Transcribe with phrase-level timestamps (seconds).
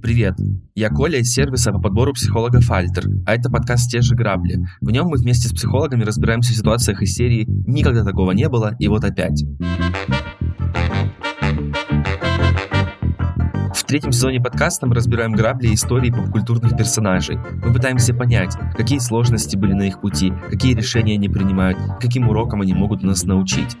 [0.00, 0.36] Привет,
[0.76, 4.64] я Коля из сервиса по подбору психологов Альтер, а это подкаст «Те же грабли».
[4.80, 8.76] В нем мы вместе с психологами разбираемся в ситуациях из серии «Никогда такого не было,
[8.78, 9.42] и вот опять».
[13.74, 17.38] В третьем сезоне подкаста мы разбираем грабли и истории попкультурных персонажей.
[17.64, 22.60] Мы пытаемся понять, какие сложности были на их пути, какие решения они принимают, каким урокам
[22.60, 23.76] они могут нас научить.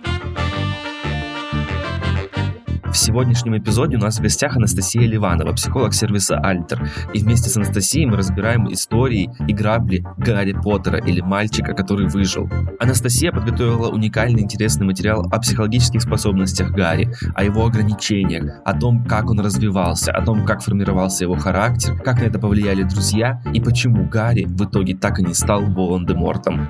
[2.90, 6.90] В сегодняшнем эпизоде у нас в гостях Анастасия Ливанова, психолог сервиса Альтер.
[7.12, 12.48] И вместе с Анастасией мы разбираем истории и грабли Гарри Поттера или мальчика, который выжил.
[12.80, 19.30] Анастасия подготовила уникальный интересный материал о психологических способностях Гарри, о его ограничениях, о том, как
[19.30, 24.08] он развивался, о том, как формировался его характер, как на это повлияли друзья и почему
[24.08, 26.68] Гарри в итоге так и не стал Волан-де-Мортом.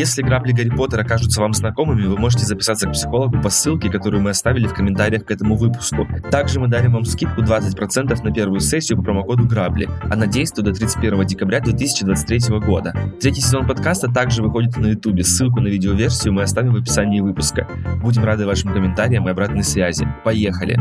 [0.00, 4.22] Если грабли Гарри Поттера кажутся вам знакомыми, вы можете записаться к психологу по ссылке, которую
[4.22, 6.08] мы оставили в комментариях к этому выпуску.
[6.30, 9.90] Также мы дарим вам скидку 20% на первую сессию по промокоду грабли.
[10.10, 12.94] Она действует до 31 декабря 2023 года.
[13.20, 15.22] Третий сезон подкаста также выходит на ютубе.
[15.22, 17.68] Ссылку на видеоверсию мы оставим в описании выпуска.
[18.02, 20.08] Будем рады вашим комментариям и обратной связи.
[20.24, 20.78] Поехали!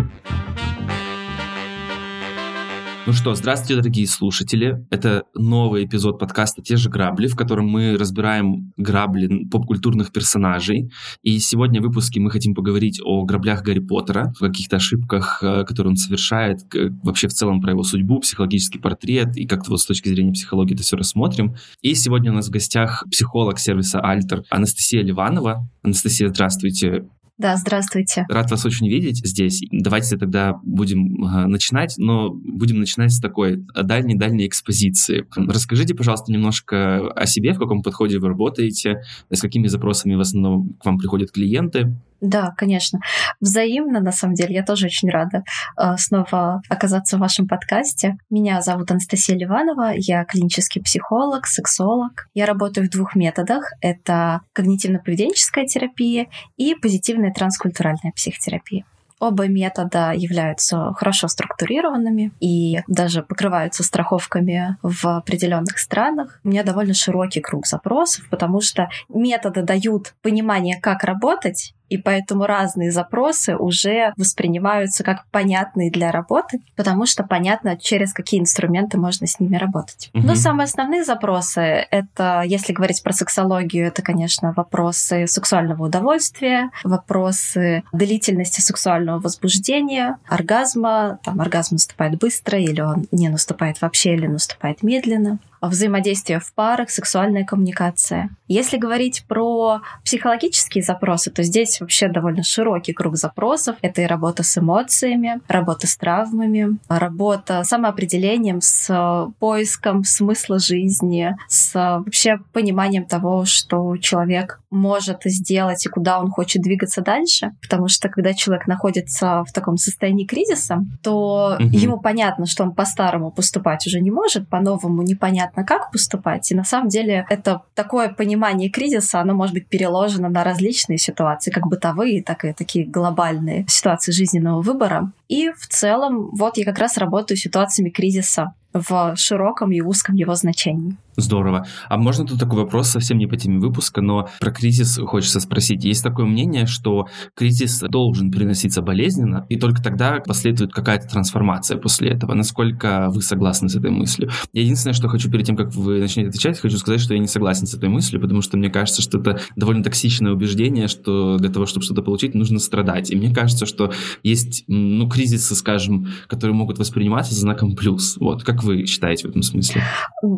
[3.10, 4.86] Ну что, здравствуйте, дорогие слушатели.
[4.92, 10.92] Это новый эпизод подкаста «Те же грабли», в котором мы разбираем грабли поп-культурных персонажей.
[11.24, 15.64] И сегодня в выпуске мы хотим поговорить о граблях Гарри Поттера, о каких-то ошибках, э,
[15.64, 16.60] которые он совершает,
[17.02, 20.76] вообще в целом про его судьбу, психологический портрет, и как-то вот с точки зрения психологии
[20.76, 21.56] это все рассмотрим.
[21.82, 25.68] И сегодня у нас в гостях психолог сервиса «Альтер» Анастасия Ливанова.
[25.82, 27.08] Анастасия, здравствуйте.
[27.40, 28.26] Да, здравствуйте.
[28.28, 29.62] Рад вас очень видеть здесь.
[29.72, 35.26] Давайте тогда будем э, начинать, но будем начинать с такой дальней-дальней экспозиции.
[35.38, 40.74] Расскажите, пожалуйста, немножко о себе, в каком подходе вы работаете, с какими запросами в основном
[40.82, 41.96] к вам приходят клиенты.
[42.22, 43.00] Да, конечно.
[43.40, 44.56] Взаимно, на самом деле.
[44.56, 45.44] Я тоже очень рада
[45.78, 48.18] э, снова оказаться в вашем подкасте.
[48.30, 49.94] Меня зовут Анастасия Ливанова.
[49.96, 52.28] Я клинический психолог, сексолог.
[52.34, 53.72] Я работаю в двух методах.
[53.82, 56.28] Это когнитивно-поведенческая терапия
[56.58, 58.86] и позитивная транскультуральная психотерапия.
[59.20, 66.40] Оба метода являются хорошо структурированными и даже покрываются страховками в определенных странах.
[66.46, 72.46] У меня довольно широкий круг запросов, потому что методы дают понимание, как работать, и поэтому
[72.46, 79.28] разные запросы уже воспринимаются как понятные для работы, потому что понятно, через какие инструменты можно
[79.28, 80.10] с ними работать.
[80.14, 80.26] Угу.
[80.26, 81.62] Но самые основные запросы—
[81.92, 91.20] это, если говорить про сексологию, это, конечно, вопросы сексуального удовольствия, вопросы длительности сексуального возбуждения, оргазма,
[91.24, 96.90] там оргазм наступает быстро или он не наступает вообще или наступает медленно, взаимодействие в парах,
[96.90, 98.30] сексуальная коммуникация.
[98.48, 103.76] Если говорить про психологические запросы, то здесь вообще довольно широкий круг запросов.
[103.82, 111.36] Это и работа с эмоциями, работа с травмами, работа с самоопределением, с поиском смысла жизни,
[111.48, 117.52] с вообще пониманием того, что человек может сделать и куда он хочет двигаться дальше.
[117.62, 121.64] Потому что когда человек находится в таком состоянии кризиса, то угу.
[121.64, 126.52] ему понятно, что он по-старому поступать уже не может, по-новому непонятно, как поступать.
[126.52, 131.52] И на самом деле это такое понимание кризиса, оно может быть переложено на различные ситуации,
[131.52, 135.12] как бытовые, так и такие глобальные ситуации жизненного выбора.
[135.28, 140.16] И в целом, вот я как раз работаю с ситуациями кризиса в широком и узком
[140.16, 140.98] его значении.
[141.18, 141.66] Здорово.
[141.90, 145.84] А можно тут такой вопрос, совсем не по теме выпуска, но про кризис хочется спросить.
[145.84, 152.12] Есть такое мнение, что кризис должен переноситься болезненно, и только тогда последует какая-то трансформация после
[152.12, 152.34] этого.
[152.36, 154.30] Насколько вы согласны с этой мыслью?
[154.54, 157.68] Единственное, что хочу перед тем, как вы начнете отвечать, хочу сказать, что я не согласен
[157.68, 161.66] с этой мыслью, потому что мне кажется, что это довольно токсичное убеждение, что для того,
[161.66, 163.12] чтобы что-то получить, нужно страдать.
[163.12, 163.92] И мне кажется, что
[164.24, 168.16] есть, ну, кризисы, скажем, которые могут восприниматься знаком плюс.
[168.18, 169.82] Вот, как вы считаете в этом смысле?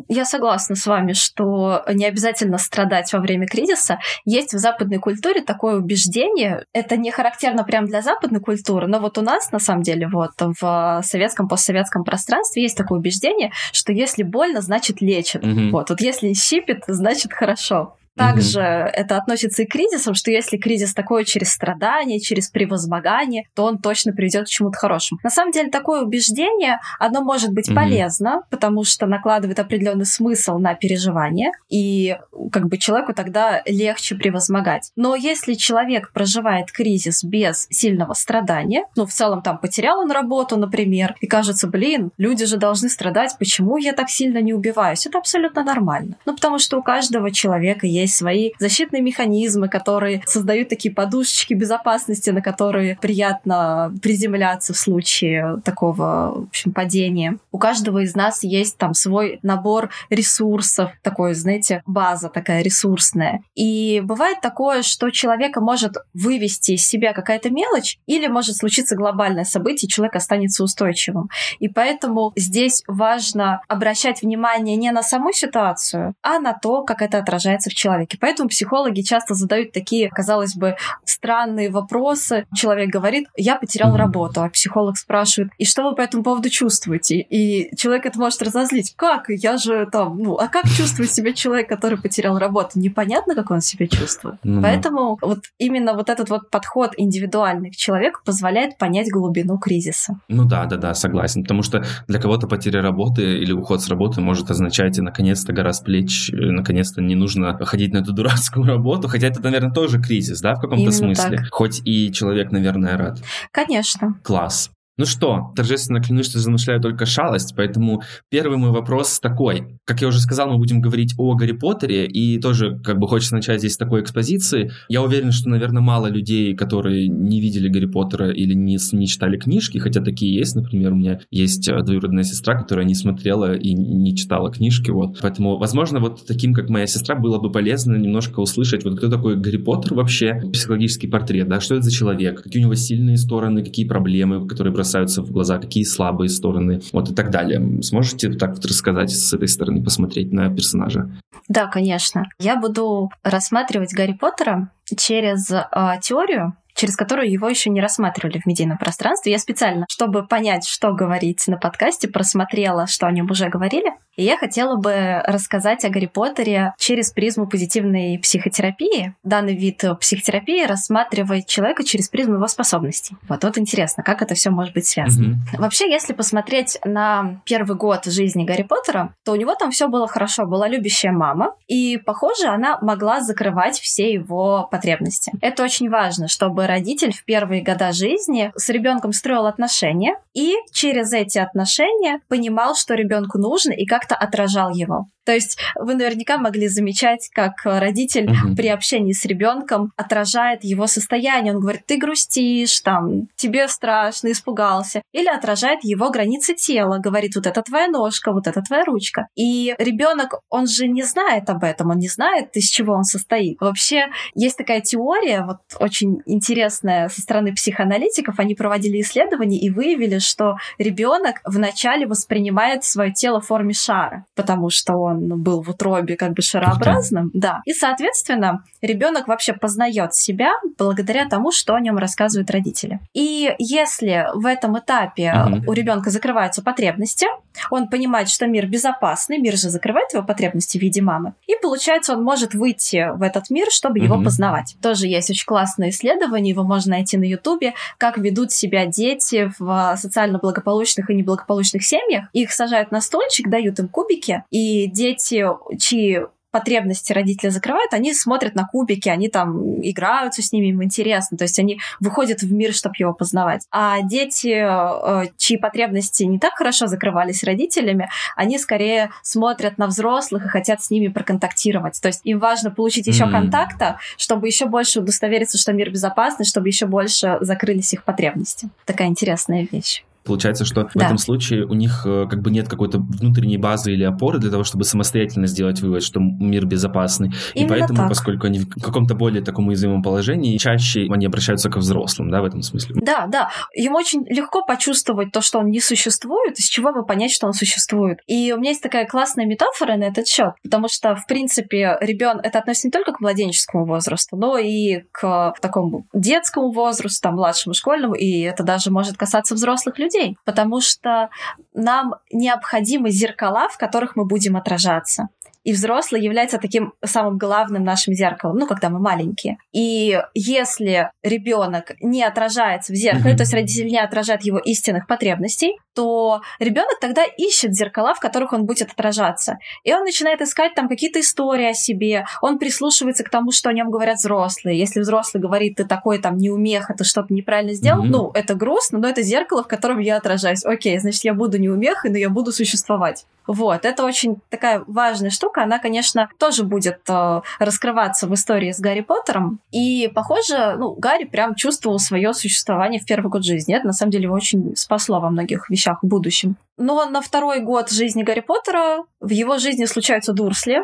[0.07, 3.99] Я согласна с вами, что не обязательно страдать во время кризиса.
[4.25, 9.17] Есть в западной культуре такое убеждение, это не характерно прям для западной культуры, но вот
[9.17, 14.23] у нас, на самом деле, вот в советском, постсоветском пространстве есть такое убеждение, что если
[14.23, 15.43] больно, значит лечит.
[15.43, 15.69] Угу.
[15.71, 17.95] Вот, вот если щипит, значит хорошо.
[18.15, 18.89] Также mm-hmm.
[18.93, 23.77] это относится и к кризисам, что если кризис такой через страдание, через превозмогание, то он
[23.77, 25.19] точно приведет к чему-то хорошему.
[25.23, 27.75] На самом деле такое убеждение, оно может быть mm-hmm.
[27.75, 32.17] полезно, потому что накладывает определенный смысл на переживание, и
[32.51, 34.91] как бы человеку тогда легче превозмогать.
[34.95, 40.57] Но если человек проживает кризис без сильного страдания, ну, в целом там потерял он работу,
[40.57, 45.05] например, и кажется, блин, люди же должны страдать, почему я так сильно не убиваюсь?
[45.05, 46.15] Это абсолютно нормально.
[46.25, 51.53] Ну, потому что у каждого человека есть есть свои защитные механизмы, которые создают такие подушечки
[51.53, 57.37] безопасности, на которые приятно приземляться в случае такого, в общем, падения.
[57.51, 63.43] У каждого из нас есть там свой набор ресурсов, такой, знаете, база такая ресурсная.
[63.55, 69.43] И бывает такое, что человека может вывести из себя какая-то мелочь, или может случиться глобальное
[69.43, 71.29] событие, и человек останется устойчивым.
[71.59, 77.17] И поэтому здесь важно обращать внимание не на саму ситуацию, а на то, как это
[77.17, 77.90] отражается в человеке.
[78.19, 82.45] Поэтому психологи часто задают такие, казалось бы, странные вопросы.
[82.55, 87.19] Человек говорит, я потерял работу, а психолог спрашивает, и что вы по этому поводу чувствуете?
[87.19, 88.93] И человек это может разозлить.
[88.95, 89.25] Как?
[89.29, 92.79] Я же там, ну, а как чувствует себя человек, который потерял работу?
[92.79, 94.35] Непонятно, как он себя чувствует.
[94.43, 94.61] Mm-hmm.
[94.61, 100.19] Поэтому вот именно вот этот вот подход индивидуальный к человеку позволяет понять глубину кризиса.
[100.27, 101.43] Ну да, да, да, согласен.
[101.43, 105.73] Потому что для кого-то потеря работы или уход с работы может означать, и наконец-то гора
[105.73, 110.41] с плеч, наконец-то не нужно ходить на эту дурацкую работу, хотя это, наверное, тоже кризис,
[110.41, 111.37] да, в каком-то смысле.
[111.37, 111.47] Так.
[111.51, 113.21] Хоть и человек, наверное, рад.
[113.51, 114.19] Конечно.
[114.23, 114.71] Класс.
[115.01, 119.79] Ну что, торжественно клянусь, что замышляю только шалость, поэтому первый мой вопрос такой.
[119.83, 123.33] Как я уже сказал, мы будем говорить о Гарри Поттере, и тоже как бы хочется
[123.33, 124.69] начать здесь с такой экспозиции.
[124.89, 129.39] Я уверен, что, наверное, мало людей, которые не видели Гарри Поттера или не, не читали
[129.39, 134.15] книжки, хотя такие есть, например, у меня есть двоюродная сестра, которая не смотрела и не
[134.15, 135.17] читала книжки, вот.
[135.19, 139.35] Поэтому, возможно, вот таким, как моя сестра, было бы полезно немножко услышать, вот кто такой
[139.35, 143.63] Гарри Поттер вообще, психологический портрет, да, что это за человек, какие у него сильные стороны,
[143.63, 147.81] какие проблемы, которые бросаются в глаза, какие слабые стороны, вот и так далее.
[147.81, 151.09] Сможете так вот рассказать с этой стороны, посмотреть на персонажа?
[151.47, 152.29] Да, конечно.
[152.39, 155.65] Я буду рассматривать Гарри Поттера через э,
[156.01, 159.31] теорию, через которую его еще не рассматривали в медийном пространстве.
[159.31, 163.91] Я специально, чтобы понять, что говорить на подкасте, просмотрела, что о нем уже говорили.
[164.15, 169.13] И я хотела бы рассказать о Гарри Поттере через призму позитивной психотерапии.
[169.23, 173.15] Данный вид психотерапии рассматривает человека через призму его способностей.
[173.29, 175.35] Вот вот интересно, как это все может быть связано.
[175.35, 175.59] Mm-hmm.
[175.59, 180.07] Вообще, если посмотреть на первый год жизни Гарри Поттера, то у него там все было
[180.07, 180.47] хорошо.
[180.47, 185.31] Была любящая мама, и, похоже, она могла закрывать все его потребности.
[185.41, 191.11] Это очень важно, чтобы родитель в первые года жизни с ребенком строил отношения и через
[191.11, 195.07] эти отношения понимал, что ребенку нужно и как-то отражал его.
[195.25, 198.55] То есть вы наверняка могли замечать, как родитель угу.
[198.55, 201.53] при общении с ребенком отражает его состояние.
[201.53, 205.01] Он говорит, ты грустишь, там, тебе страшно, испугался.
[205.11, 209.27] Или отражает его границы тела, говорит, вот это твоя ножка, вот это твоя ручка.
[209.35, 213.59] И ребенок, он же не знает об этом, он не знает, из чего он состоит.
[213.59, 220.19] Вообще есть такая теория, вот очень интересная со стороны психоаналитиков, они проводили исследования и выявили,
[220.19, 225.69] что ребенок вначале воспринимает свое тело в форме шара, потому что он он был в
[225.69, 227.61] утробе как бы шарообразным, да.
[227.65, 232.99] И, соответственно, ребенок вообще познает себя благодаря тому, что о нем рассказывают родители.
[233.13, 235.33] И если в этом этапе
[235.67, 237.27] у ребенка закрываются потребности,
[237.69, 242.13] он понимает, что мир безопасный, мир же закрывает его потребности в виде мамы, и получается,
[242.13, 244.75] он может выйти в этот мир, чтобы его познавать.
[244.81, 249.95] Тоже есть очень классное исследование, его можно найти на Ютубе, как ведут себя дети в
[249.97, 252.25] социально благополучных и неблагополучных семьях.
[252.33, 255.45] Их сажают на стульчик, дают им кубики, и дети,
[255.79, 261.37] чьи потребности родители закрывают, они смотрят на кубики, они там играются с ними, им интересно,
[261.37, 263.65] то есть они выходят в мир, чтобы его познавать.
[263.71, 270.45] А дети, э, чьи потребности не так хорошо закрывались родителями, они скорее смотрят на взрослых
[270.45, 271.99] и хотят с ними проконтактировать.
[272.01, 273.31] То есть им важно получить еще mm-hmm.
[273.31, 278.69] контакта, чтобы еще больше удостовериться, что мир безопасный, чтобы еще больше закрылись их потребности.
[278.85, 280.03] Такая интересная вещь.
[280.23, 284.03] Получается, что в этом случае у них э, как бы нет какой-то внутренней базы или
[284.03, 287.31] опоры для того, чтобы самостоятельно сделать вывод, что мир безопасный.
[287.55, 288.09] Именно и поэтому, так.
[288.09, 292.45] поскольку они в каком-то более таком уязвимом положении, чаще они обращаются к взрослым, да, в
[292.45, 292.95] этом смысле.
[293.01, 293.49] Да, да.
[293.73, 297.53] Ему очень легко почувствовать то, что он не существует, из чего бы понять, что он
[297.53, 298.19] существует.
[298.27, 302.45] И у меня есть такая классная метафора на этот счет, потому что, в принципе, ребенок
[302.45, 307.73] это относится не только к младенческому возрасту, но и к такому детскому возрасту, там, младшему
[307.73, 311.29] школьному, и это даже может касаться взрослых людей людей, потому что
[311.73, 315.29] нам необходимы зеркала, в которых мы будем отражаться.
[315.63, 319.57] И взрослый является таким самым главным нашим зеркалом, ну, когда мы маленькие.
[319.71, 323.37] И если ребенок не отражается в зеркале, mm-hmm.
[323.37, 328.53] то есть родитель не отражает его истинных потребностей, то ребенок тогда ищет зеркала, в которых
[328.53, 329.57] он будет отражаться.
[329.83, 333.73] И он начинает искать там какие-то истории о себе, он прислушивается к тому, что о
[333.73, 334.79] нем говорят взрослые.
[334.79, 338.09] Если взрослый говорит, ты такой там неумеха, ты что-то неправильно сделал, mm-hmm.
[338.09, 340.65] ну, это грустно, но это зеркало, в котором я отражаюсь.
[340.65, 343.25] Окей, значит, я буду неумехой, но я буду существовать.
[343.51, 345.63] Вот, это очень такая важная штука.
[345.63, 349.59] Она, конечно, тоже будет э, раскрываться в истории с Гарри Поттером.
[349.71, 353.75] И, похоже, ну, Гарри прям чувствовал свое существование в первый год жизни.
[353.75, 356.55] Это, на самом деле, его очень спасло во многих вещах в будущем.
[356.77, 360.83] Но на второй год жизни Гарри Поттера в его жизни случаются Дурсли.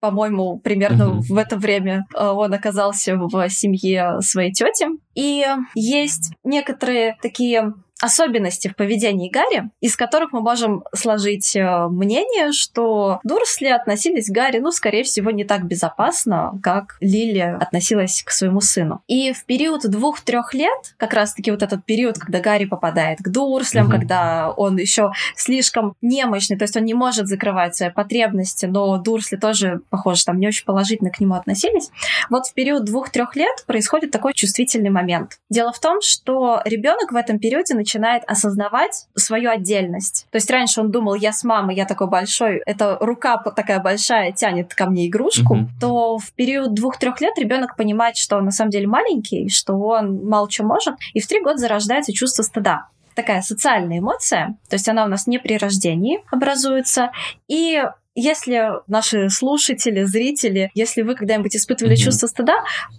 [0.00, 4.86] По-моему, примерно в это время э, он оказался в семье своей тети.
[5.14, 12.52] И есть некоторые такие особенности в поведении Гарри, из которых мы можем сложить э, мнение,
[12.52, 18.30] что Дурсли относились к Гарри, ну, скорее всего, не так безопасно, как Лили относилась к
[18.30, 19.02] своему сыну.
[19.06, 23.86] И в период двух-трех лет, как раз-таки вот этот период, когда Гарри попадает к Дурслям,
[23.86, 23.96] угу.
[23.96, 29.36] когда он еще слишком немощный, то есть он не может закрывать свои потребности, но Дурсли
[29.36, 31.90] тоже, похоже, там не очень положительно к нему относились.
[32.30, 35.38] Вот в период двух-трех лет происходит такой чувствительный момент.
[35.50, 40.26] Дело в том, что ребенок в этом периоде начинает начинает осознавать свою отдельность.
[40.30, 44.30] То есть раньше он думал, я с мамой, я такой большой, эта рука такая большая
[44.32, 45.68] тянет ко мне игрушку, mm-hmm.
[45.80, 50.24] то в период двух-трех лет ребенок понимает, что он на самом деле маленький, что он
[50.24, 54.88] мало что может, и в три года зарождается чувство стыда такая социальная эмоция, то есть
[54.88, 57.10] она у нас не при рождении образуется,
[57.48, 57.82] и
[58.14, 62.04] если наши слушатели, зрители, если вы когда-нибудь испытывали mm-hmm.
[62.04, 62.54] чувство стыда,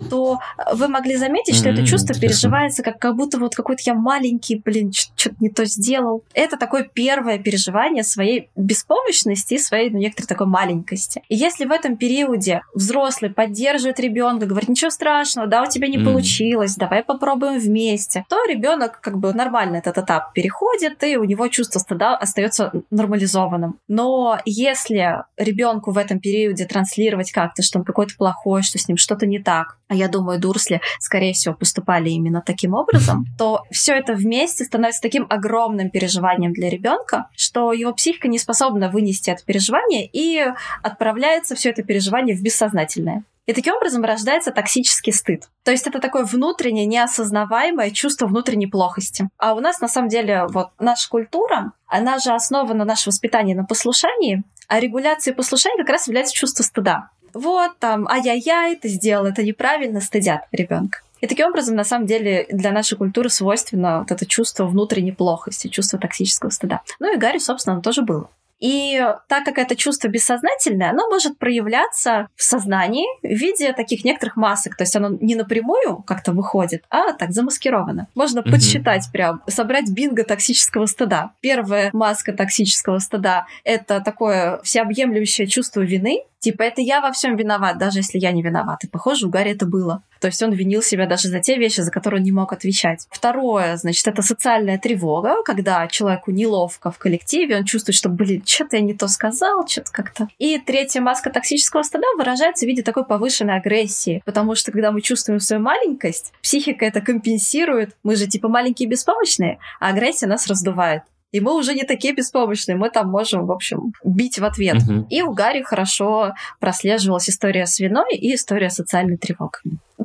[0.09, 0.39] то
[0.73, 2.27] вы могли заметить, что mm-hmm, это чувство интересно.
[2.27, 6.23] переживается как, как будто вот какой-то я маленький, блин, что-то не то сделал.
[6.33, 11.21] Это такое первое переживание своей беспомощности и своей ну, некоторой такой маленькости.
[11.27, 15.97] И если в этом периоде взрослый поддерживает ребенка, говорит, ничего страшного, да, у тебя не
[15.97, 16.05] mm-hmm.
[16.05, 21.47] получилось, давай попробуем вместе, то ребенок как бы нормально этот этап переходит, и у него
[21.49, 23.77] чувство стыда остается нормализованным.
[23.87, 28.87] Но если если ребенку в этом периоде транслировать как-то, что он какой-то плохой, что с
[28.87, 33.63] ним что-то не так, а я думаю, Дурсли, скорее всего, поступали именно таким образом, то
[33.71, 39.29] все это вместе становится таким огромным переживанием для ребенка, что его психика не способна вынести
[39.29, 40.43] это переживание и
[40.83, 43.23] отправляется все это переживание в бессознательное.
[43.47, 45.49] И таким образом рождается токсический стыд.
[45.63, 49.29] То есть это такое внутреннее, неосознаваемое чувство внутренней плохости.
[49.37, 53.55] А у нас на самом деле вот наша культура, она же основана на наше воспитание
[53.55, 57.09] на послушании, а регуляцией послушания как раз является чувство стыда.
[57.33, 60.99] Вот там, ай-яй-яй, ты сделал это неправильно, стыдят ребенка.
[61.19, 65.67] И таким образом, на самом деле, для нашей культуры свойственно вот это чувство внутренней плохости,
[65.67, 66.83] чувство токсического стыда.
[66.99, 68.29] Ну и Гарри, собственно, тоже было.
[68.61, 74.37] И так как это чувство бессознательное, оно может проявляться в сознании в виде таких некоторых
[74.37, 74.77] масок.
[74.77, 78.07] То есть оно не напрямую как-то выходит, а так замаскировано.
[78.15, 78.51] Можно mm-hmm.
[78.51, 81.31] подсчитать прям, собрать бинго токсического стыда.
[81.41, 87.77] Первая маска токсического стыда— это такое всеобъемлющее чувство вины, Типа, это я во всем виноват,
[87.77, 88.83] даже если я не виноват.
[88.83, 90.01] И, похоже, у Гарри это было.
[90.19, 93.07] То есть он винил себя даже за те вещи, за которые он не мог отвечать.
[93.11, 98.77] Второе, значит, это социальная тревога, когда человеку неловко в коллективе, он чувствует, что, блин, что-то
[98.77, 100.27] я не то сказал, что-то как-то.
[100.39, 105.01] И третья маска токсического стыда выражается в виде такой повышенной агрессии, потому что когда мы
[105.01, 107.95] чувствуем свою маленькость, психика это компенсирует.
[108.03, 111.03] Мы же типа маленькие и беспомощные, а агрессия нас раздувает.
[111.31, 114.77] И мы уже не такие беспомощные, мы там можем, в общем, бить в ответ.
[114.83, 115.07] Угу.
[115.09, 119.51] И у Гарри хорошо прослеживалась история с виной и история социальной тревоги.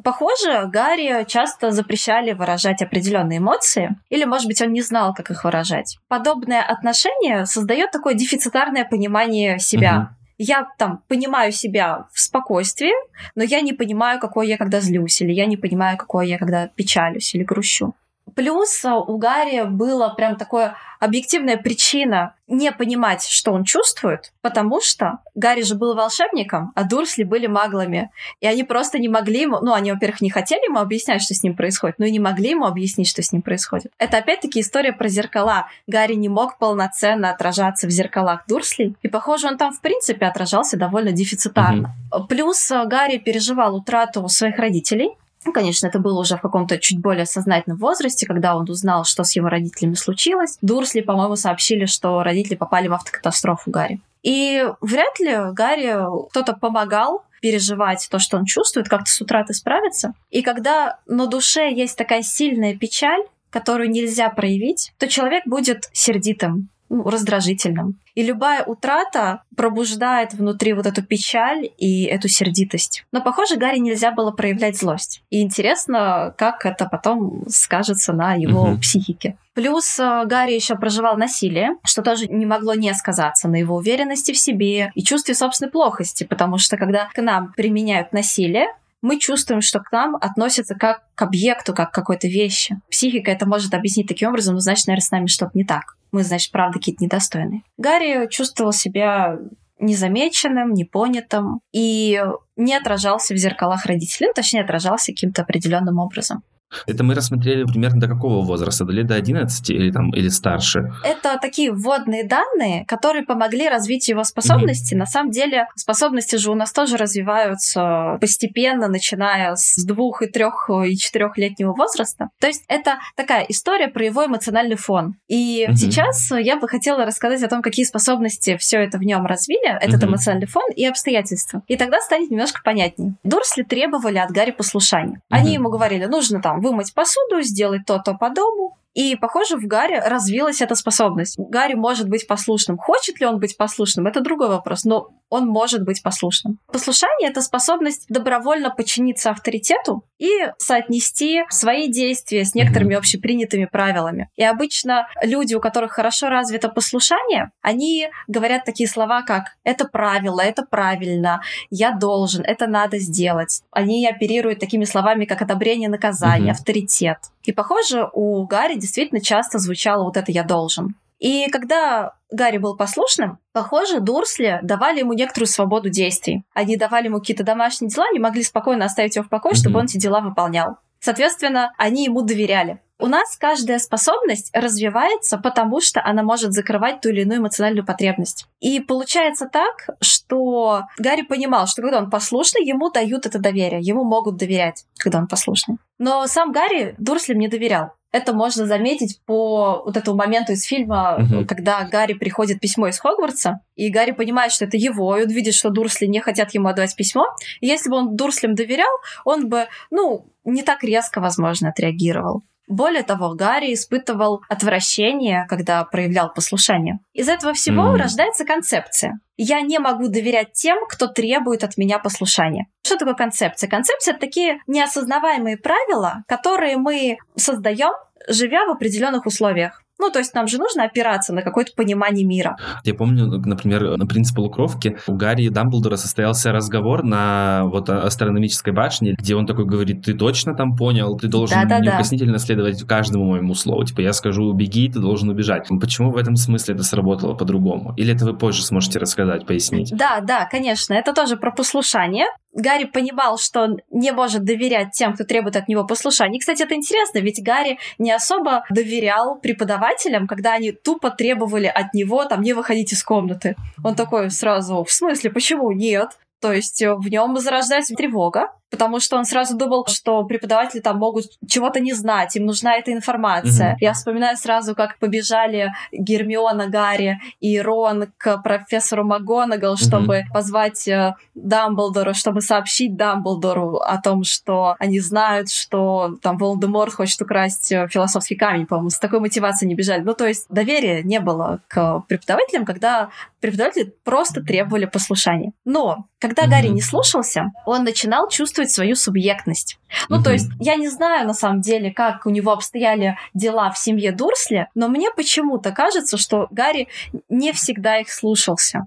[0.04, 5.42] Похоже, Гарри часто запрещали выражать определенные эмоции, или, может быть, он не знал, как их
[5.44, 5.98] выражать.
[6.06, 9.96] Подобное отношение создает такое дефицитарное понимание себя.
[9.96, 10.16] Угу.
[10.38, 12.92] Я там понимаю себя в спокойствии,
[13.34, 16.68] но я не понимаю, какой я когда злюсь, или я не понимаю, какой я когда
[16.68, 17.94] печалюсь или грущу.
[18.36, 24.80] Плюс а, у Гарри была прям такая объективная причина не понимать, что он чувствует, потому
[24.82, 28.10] что Гарри же был волшебником, а Дурсли были маглами.
[28.40, 29.58] И они просто не могли ему...
[29.60, 32.50] Ну, они, во-первых, не хотели ему объяснять, что с ним происходит, но и не могли
[32.50, 33.90] ему объяснить, что с ним происходит.
[33.98, 35.68] Это опять-таки история про зеркала.
[35.86, 40.76] Гарри не мог полноценно отражаться в зеркалах Дурсли, и, похоже, он там, в принципе, отражался
[40.76, 41.94] довольно дефицитарно.
[42.12, 42.26] Mm-hmm.
[42.28, 45.16] Плюс а, Гарри переживал утрату своих родителей,
[45.52, 49.36] конечно, это было уже в каком-то чуть более сознательном возрасте, когда он узнал, что с
[49.36, 50.58] его родителями случилось.
[50.62, 54.00] Дурсли, по-моему, сообщили, что родители попали в автокатастрофу Гарри.
[54.22, 55.96] И вряд ли Гарри
[56.30, 60.14] кто-то помогал переживать то, что он чувствует, как-то с утратой справиться.
[60.30, 66.68] И когда на душе есть такая сильная печаль, которую нельзя проявить, то человек будет сердитым,
[66.88, 67.98] ну, раздражительным.
[68.14, 73.04] И любая утрата пробуждает внутри вот эту печаль и эту сердитость.
[73.12, 75.22] Но, похоже, Гарри нельзя было проявлять злость.
[75.30, 78.78] И интересно, как это потом скажется на его угу.
[78.78, 79.36] психике.
[79.54, 84.32] Плюс э, Гарри еще проживал насилие, что тоже не могло не сказаться на его уверенности
[84.32, 88.66] в себе и чувстве собственной плохости, потому что когда к нам применяют насилие,
[89.06, 92.80] мы чувствуем, что к нам относятся как к объекту, как к какой-то вещи.
[92.90, 95.96] Психика это может объяснить таким образом, но значит, наверное, с нами что-то не так.
[96.10, 97.62] Мы, значит, правда какие-то недостойные.
[97.76, 99.38] Гарри чувствовал себя
[99.78, 102.20] незамеченным, непонятым и
[102.56, 106.42] не отражался в зеркалах родителей, ну, точнее, отражался каким-то определенным образом.
[106.86, 108.84] Это мы рассмотрели примерно до какого возраста?
[108.84, 110.92] До лет до 11 или, там, или старше?
[111.04, 114.94] Это такие вводные данные, которые помогли развить его способности.
[114.94, 114.98] Mm-hmm.
[114.98, 120.68] На самом деле способности же у нас тоже развиваются постепенно, начиная с двух и трех
[120.84, 122.28] и четырехлетнего возраста.
[122.40, 125.14] То есть это такая история про его эмоциональный фон.
[125.28, 125.74] И mm-hmm.
[125.74, 130.02] сейчас я бы хотела рассказать о том, какие способности все это в нем развили, этот
[130.02, 130.06] mm-hmm.
[130.06, 131.62] эмоциональный фон и обстоятельства.
[131.68, 133.14] И тогда станет немножко понятнее.
[133.22, 135.16] Дурсли требовали от Гарри послушания.
[135.16, 135.20] Mm-hmm.
[135.30, 138.78] Они ему говорили, нужно там вымыть посуду, сделать то-то по дому.
[138.96, 141.38] И, похоже, в Гарри развилась эта способность.
[141.38, 142.78] Гарри может быть послушным.
[142.78, 146.58] Хочет ли он быть послушным, это другой вопрос, но он может быть послушным.
[146.72, 154.30] Послушание— это способность добровольно подчиниться авторитету и соотнести свои действия с некоторыми общепринятыми правилами.
[154.36, 160.40] И обычно люди, у которых хорошо развито послушание, они говорят такие слова, как «это правило»,
[160.40, 163.62] «это правильно», «я должен», «это надо сделать».
[163.72, 167.18] Они оперируют такими словами, как одобрение наказания, авторитет.
[167.42, 170.94] И, похоже, у Гарри действительно часто звучало вот это «я должен».
[171.18, 176.44] И когда Гарри был послушным, похоже, Дурсли давали ему некоторую свободу действий.
[176.54, 179.58] Они давали ему какие-то домашние дела, не могли спокойно оставить его в покое, mm-hmm.
[179.58, 180.76] чтобы он эти дела выполнял.
[181.00, 182.80] Соответственно, они ему доверяли.
[182.98, 188.46] У нас каждая способность развивается, потому что она может закрывать ту или иную эмоциональную потребность.
[188.58, 194.02] И получается так, что Гарри понимал, что когда он послушный, ему дают это доверие, ему
[194.04, 195.76] могут доверять, когда он послушный.
[195.98, 197.92] Но сам Гарри Дурслям не доверял.
[198.16, 201.44] Это можно заметить по вот этому моменту из фильма, uh-huh.
[201.44, 205.52] когда Гарри приходит письмо из Хогвартса, и Гарри понимает, что это его, и он видит,
[205.52, 207.26] что Дурсли не хотят ему отдавать письмо.
[207.60, 208.88] И если бы он Дурслям доверял,
[209.26, 212.42] он бы, ну, не так резко, возможно, отреагировал.
[212.68, 216.98] Более того, Гарри испытывал отвращение, когда проявлял послушание.
[217.12, 217.96] Из этого всего mm.
[217.96, 219.20] рождается концепция.
[219.36, 222.66] Я не могу доверять тем, кто требует от меня послушания.
[222.82, 223.68] Что такое концепция?
[223.68, 227.92] Концепция— это такие неосознаваемые правила, которые мы создаем,
[228.28, 229.85] живя в определенных условиях.
[229.98, 232.56] Ну, то есть нам же нужно опираться на какое-то понимание мира.
[232.84, 238.72] Я помню, например, на принцип полукровки у Гарри и Дамблдора состоялся разговор на вот астрономической
[238.72, 242.82] башне, где он такой говорит, ты точно там понял, ты должен да, да, неукоснительно следовать
[242.86, 243.84] каждому моему слову.
[243.84, 245.68] Типа я скажу беги, ты должен убежать.
[245.80, 247.94] Почему в этом смысле это сработало по-другому?
[247.96, 249.92] Или это вы позже сможете рассказать, пояснить?
[249.96, 250.94] Да, да, конечно.
[250.94, 252.26] Это тоже про послушание.
[252.56, 256.36] Гарри понимал, что он не может доверять тем, кто требует от него послушания.
[256.36, 259.38] И, кстати, это интересно, ведь Гарри не особо доверял
[259.86, 263.56] преподавателям, когда они тупо требовали от него там не выходить из комнаты.
[263.84, 266.18] Он такой сразу, в смысле, почему нет?
[266.40, 271.26] То есть в нем зарождается тревога, потому что он сразу думал, что преподаватели там могут
[271.48, 273.72] чего-то не знать, им нужна эта информация.
[273.72, 273.78] Mm-hmm.
[273.80, 280.32] Я вспоминаю сразу, как побежали Гермиона, Гарри и Рон к профессору МакГонагал, чтобы mm-hmm.
[280.32, 287.20] позвать э, Дамблдора, чтобы сообщить Дамблдору о том, что они знают, что там Волдеморт хочет
[287.22, 290.02] украсть э, философский камень, по-моему, с такой мотивацией не бежали.
[290.02, 295.52] Ну, то есть доверия не было к преподавателям, когда преподаватели просто требовали послушания.
[295.64, 296.50] Но когда mm-hmm.
[296.50, 299.78] Гарри не слушался, он начинал чувствовать чувствовать свою субъектность.
[300.08, 300.22] Ну, mm-hmm.
[300.22, 304.12] то есть, я не знаю, на самом деле, как у него обстояли дела в семье
[304.12, 306.88] Дурсли, но мне почему-то кажется, что Гарри
[307.28, 308.86] не всегда их слушался.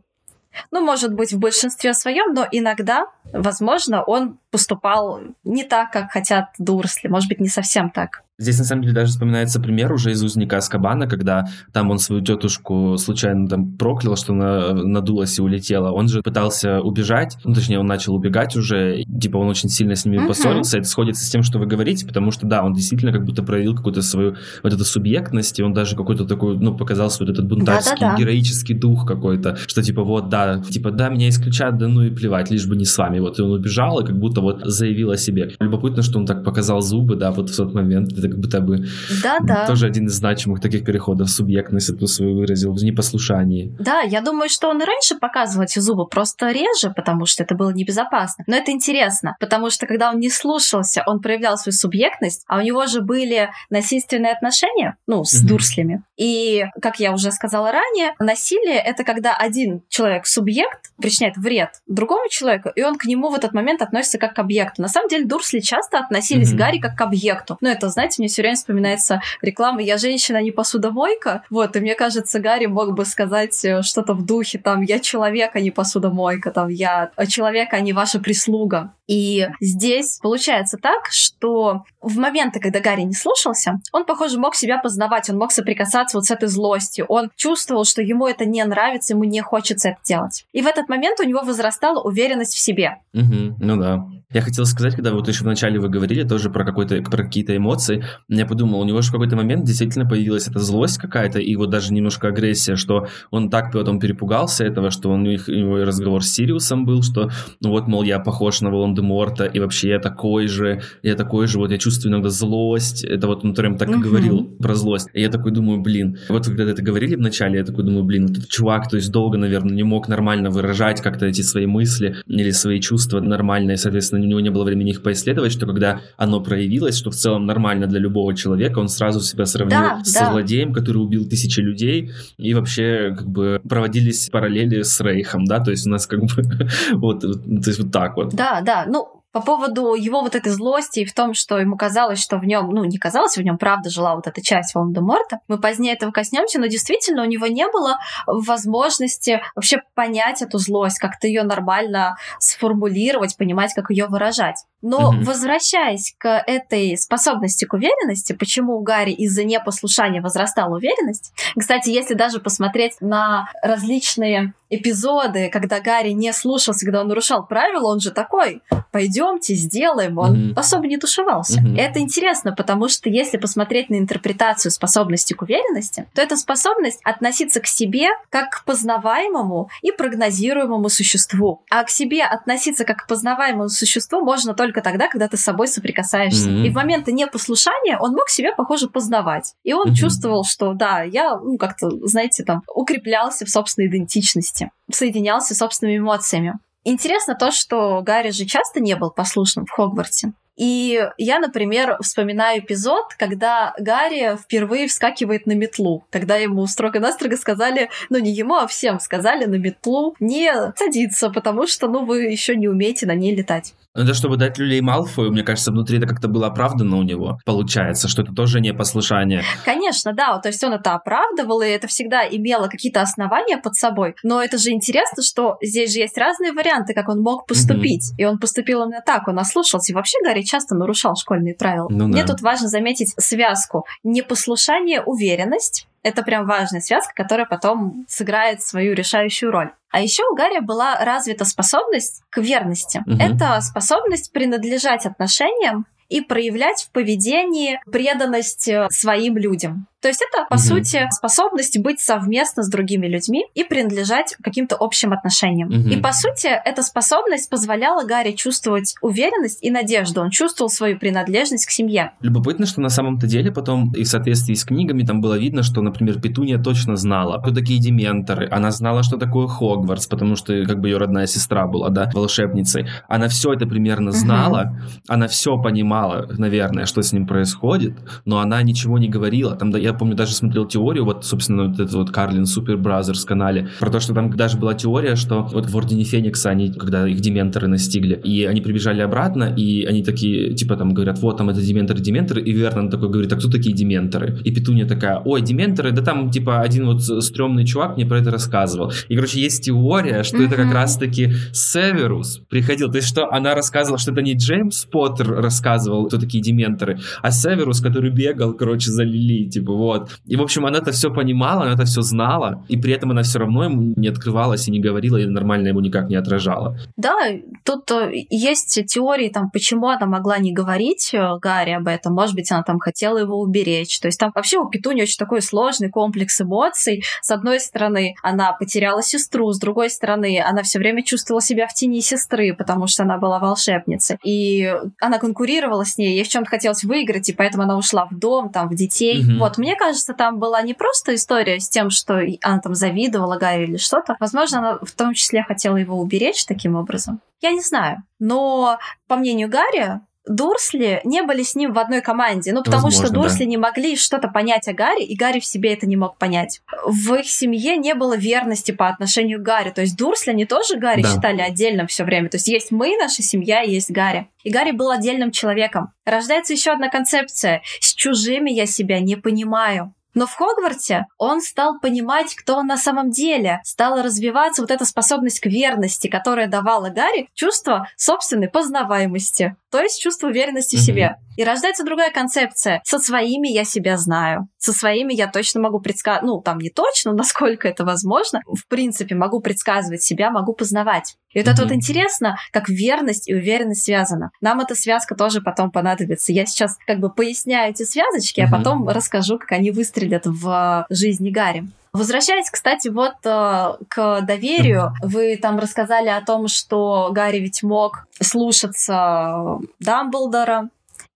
[0.71, 6.49] Ну, может быть, в большинстве своем, но иногда, возможно, он поступал не так, как хотят
[6.57, 7.07] Дурсли.
[7.07, 8.23] Может быть, не совсем так.
[8.39, 12.21] Здесь, на самом деле, даже вспоминается пример уже из «Узника Аскабана», когда там он свою
[12.23, 15.91] тетушку случайно там проклял, что она надулась и улетела.
[15.91, 20.05] Он же пытался убежать, ну, точнее, он начал убегать уже, типа он очень сильно с
[20.05, 20.27] ними uh-huh.
[20.27, 20.77] поссорился.
[20.77, 23.75] Это сходится с тем, что вы говорите, потому что, да, он действительно как будто проявил
[23.75, 27.47] какую-то свою вот эту субъектность, и он даже какой-то такой, ну, показал свой вот этот
[27.47, 28.17] бунтарский, Да-да-да.
[28.17, 32.49] героический дух какой-то, что типа вот, да, типа, да, меня исключат, да ну и плевать,
[32.51, 33.19] лишь бы не с вами.
[33.19, 35.51] Вот, и он убежал, и как будто вот заявил о себе.
[35.59, 38.13] Любопытно, что он так показал зубы, да, вот в тот момент.
[38.13, 38.85] Это как будто бы
[39.23, 39.67] да, да.
[39.67, 41.29] тоже один из значимых таких переходов.
[41.29, 43.75] Субъектность эту свою выразил в непослушании.
[43.79, 47.55] Да, я думаю, что он и раньше показывал эти зубы, просто реже, потому что это
[47.55, 48.43] было небезопасно.
[48.47, 52.61] Но это интересно, потому что когда он не слушался, он проявлял свою субъектность, а у
[52.61, 55.49] него же были насильственные отношения, ну, с угу.
[55.49, 56.03] дурслями.
[56.17, 62.29] И, как я уже сказала ранее, насилие— это когда один человек, субъект, причиняет вред другому
[62.29, 64.81] человеку, и он к нему в этот момент относится как к объекту.
[64.81, 66.57] На самом деле, дурсли часто относились угу.
[66.57, 67.57] к Гарри как к объекту.
[67.61, 71.43] Ну, это, знаете, мне все время вспоминается реклама «Я женщина, не посудомойка».
[71.49, 75.55] Вот, и мне кажется, Гарри мог бы сказать э, что-то в духе там «Я человек,
[75.55, 78.93] а не посудомойка», там «Я человек, а не ваша прислуга».
[79.07, 84.77] И здесь получается так, что в моменты, когда Гарри не слушался, он, похоже, мог себя
[84.77, 89.13] познавать, он мог соприкасаться вот с этой злостью, он чувствовал, что ему это не нравится,
[89.13, 90.45] ему не хочется это делать.
[90.51, 92.97] И в этот момент у него возрастала уверенность в себе.
[93.13, 94.05] Угу, ну да.
[94.31, 98.05] Я хотел сказать, когда вот еще вначале вы говорили тоже про, какой-то, про какие-то эмоции,
[98.27, 101.71] я подумал, у него же в какой-то момент действительно появилась эта злость какая-то, и вот
[101.71, 105.77] даже немножко агрессия, что он так потом перепугался этого, что он, у, них, у него
[105.77, 109.99] разговор с Сириусом был, что ну вот, мол, я похож на Волан-де-Морта, и вообще я
[109.99, 113.89] такой же, я такой же, вот я чувствую иногда злость, это вот он прям так
[113.89, 115.07] и говорил про злость.
[115.15, 118.47] И я такой думаю, блин, вот когда это говорили вначале, я такой думаю, блин, этот
[118.47, 122.79] чувак, то есть долго, наверное, не мог нормально выражать как-то эти свои мысли или свои
[122.79, 126.97] чувства нормально, и, соответственно, у него не было времени их поисследовать, что когда оно проявилось,
[126.97, 130.31] что в целом нормально для любого человека, он сразу себя сравнил да, с да.
[130.31, 135.71] злодеем, который убил тысячи людей, и вообще как бы проводились параллели с Рейхом, да, то
[135.71, 136.29] есть у нас как бы
[136.93, 138.33] вот, то есть вот так вот.
[138.33, 142.19] Да, да, ну по поводу его вот этой злости и в том, что ему казалось,
[142.19, 145.39] что в нем, ну, не казалось, в нем правда жила вот эта часть Волан-де-Морта.
[145.47, 150.99] Мы позднее этого коснемся, но действительно у него не было возможности вообще понять эту злость,
[150.99, 154.65] как-то ее нормально сформулировать, понимать, как ее выражать.
[154.81, 155.23] Но mm-hmm.
[155.23, 161.33] возвращаясь к этой способности к уверенности, почему у Гарри из-за непослушания возрастала уверенность?
[161.57, 167.91] Кстати, если даже посмотреть на различные эпизоды, когда Гарри не слушался, когда он нарушал правила,
[167.91, 168.61] он же такой,
[168.91, 170.17] пойдемте, сделаем.
[170.17, 170.53] Он mm-hmm.
[170.55, 171.59] особо не тушевался.
[171.59, 171.79] Mm-hmm.
[171.79, 177.59] Это интересно, потому что если посмотреть на интерпретацию способности к уверенности, то это способность относиться
[177.61, 181.63] к себе как к познаваемому и прогнозируемому существу.
[181.69, 185.41] А к себе относиться как к познаваемому существу можно только только тогда, когда ты с
[185.41, 186.49] собой соприкасаешься.
[186.49, 186.67] Mm-hmm.
[186.67, 189.55] И в моменты непослушания он мог себя, похоже, познавать.
[189.63, 189.95] И он mm-hmm.
[189.95, 195.97] чувствовал, что да, я, ну, как-то, знаете, там, укреплялся в собственной идентичности, соединялся с собственными
[195.97, 196.59] эмоциями.
[196.83, 200.33] Интересно то, что Гарри же часто не был послушным в Хогвартсе.
[200.59, 207.89] И я, например, вспоминаю эпизод, когда Гарри впервые вскакивает на метлу, когда ему строго-настрого сказали,
[208.09, 212.57] ну не ему, а всем сказали на метлу не садиться, потому что, ну, вы еще
[212.57, 213.73] не умеете на ней летать.
[213.95, 217.39] Это чтобы дать люлей Малфою, мне кажется, внутри это как-то было оправдано у него.
[217.43, 219.43] Получается, что это тоже не послушание.
[219.65, 220.37] Конечно, да.
[220.39, 224.15] То есть он это оправдывал, и это всегда имело какие-то основания под собой.
[224.23, 228.11] Но это же интересно, что здесь же есть разные варианты, как он мог поступить.
[228.11, 228.21] Mm-hmm.
[228.21, 229.91] И он поступил именно так, он ослушался.
[229.91, 231.87] И вообще Гарри часто нарушал школьные правила.
[231.89, 232.33] Ну, Мне да.
[232.33, 233.85] тут важно заметить связку.
[234.03, 239.71] Непослушание, уверенность это прям важная связка, которая потом сыграет свою решающую роль.
[239.91, 243.03] А еще у Гарри была развита способность к верности.
[243.05, 243.17] Угу.
[243.19, 249.87] Это способность принадлежать отношениям и проявлять в поведении преданность э, своим людям.
[250.01, 250.61] То есть это, по угу.
[250.61, 255.69] сути, способность быть совместно с другими людьми и принадлежать каким-то общим отношениям.
[255.69, 255.89] Угу.
[255.89, 260.21] И, по сути, эта способность позволяла Гарри чувствовать уверенность и надежду.
[260.21, 262.11] Он чувствовал свою принадлежность к семье.
[262.21, 265.81] Любопытно, что на самом-то деле потом, и в соответствии с книгами, там было видно, что,
[265.81, 268.47] например, Петуния точно знала, кто такие дементоры.
[268.51, 272.87] Она знала, что такое Хогвартс, потому что как бы ее родная сестра была, да, волшебницей.
[273.07, 274.91] Она все это примерно знала, угу.
[275.07, 279.55] она все понимала, наверное, что с ним происходит, но она ничего не говорила.
[279.55, 283.25] Там, да, я помню, даже смотрел теорию, вот, собственно, вот этот вот Carlin Super Brothers
[283.25, 287.07] канале, про то, что там даже была теория, что вот в Ордене Феникса они, когда
[287.07, 291.49] их дементоры настигли, и они прибежали обратно, и они такие, типа, там, говорят, вот, там,
[291.49, 294.39] это дементоры, дементоры, и Вернон такой говорит, а кто такие дементоры?
[294.43, 298.31] И Петуния такая, ой, дементоры, да там, типа, один вот стрёмный чувак мне про это
[298.31, 298.91] рассказывал.
[299.07, 300.47] И, короче, есть теория, что mm-hmm.
[300.47, 305.29] это как раз-таки Северус приходил, то есть, что она рассказывала, что это не Джеймс Поттер
[305.29, 310.09] рассказывал, кто такие дементоры, а Северус, который бегал, короче, за Лили, типа, вот.
[310.25, 313.23] И, в общем, она это все понимала, она это все знала, и при этом она
[313.23, 316.77] все равно ему не открывалась и не говорила, и нормально ему никак не отражала.
[316.97, 317.15] Да,
[317.63, 322.13] тут э, есть теории, там, почему она могла не говорить э, Гарри об этом.
[322.13, 323.99] Может быть, она там хотела его уберечь.
[324.01, 327.03] То есть там вообще у Петуни очень такой сложный комплекс эмоций.
[327.21, 331.73] С одной стороны, она потеряла сестру, с другой стороны, она все время чувствовала себя в
[331.73, 334.17] тени сестры, потому что она была волшебницей.
[334.25, 338.17] И она конкурировала с ней, ей в чем-то хотелось выиграть, и поэтому она ушла в
[338.17, 339.23] дом, там, в детей.
[339.23, 339.39] Угу.
[339.39, 343.63] Вот, мне кажется, там была не просто история с тем, что она там завидовала Гарри
[343.63, 344.15] или что-то.
[344.19, 347.21] Возможно, она в том числе хотела его уберечь таким образом.
[347.41, 348.03] Я не знаю.
[348.19, 353.05] Но, по мнению Гарри, Дурсли не были с ним в одной команде, ну потому Возможно,
[353.05, 353.49] что Дурсли да.
[353.49, 356.61] не могли что-то понять о Гарри, и Гарри в себе это не мог понять.
[356.85, 360.77] В их семье не было верности по отношению к Гарри, то есть Дурсли они тоже
[360.77, 361.09] Гарри да.
[361.09, 364.29] считали отдельным все время, то есть есть мы, наша семья, и есть Гарри.
[364.43, 365.93] И Гарри был отдельным человеком.
[366.05, 369.93] Рождается еще одна концепция: с чужими я себя не понимаю.
[370.15, 373.61] Но в Хогвартсе он стал понимать, кто он на самом деле.
[373.63, 380.01] Стала развиваться вот эта способность к верности, которая давала Гарри чувство собственной познаваемости то есть
[380.01, 381.15] чувство уверенности в себе.
[381.37, 382.81] И рождается другая концепция.
[382.83, 384.49] Со своими я себя знаю.
[384.57, 388.41] Со своими я точно могу предсказывать, ну, там не точно, насколько это возможно.
[388.45, 391.15] В принципе, могу предсказывать себя, могу познавать.
[391.31, 394.31] И вот это вот интересно, как верность и уверенность связана.
[394.41, 396.33] Нам эта связка тоже потом понадобится.
[396.33, 401.29] Я сейчас как бы поясняю эти связочки, а потом расскажу, как они выстрелят в жизни
[401.29, 401.65] Гарри.
[401.93, 408.05] Возвращаясь, кстати, вот э, к доверию, вы там рассказали о том, что Гарри ведь мог
[408.21, 410.69] слушаться Дамблдора,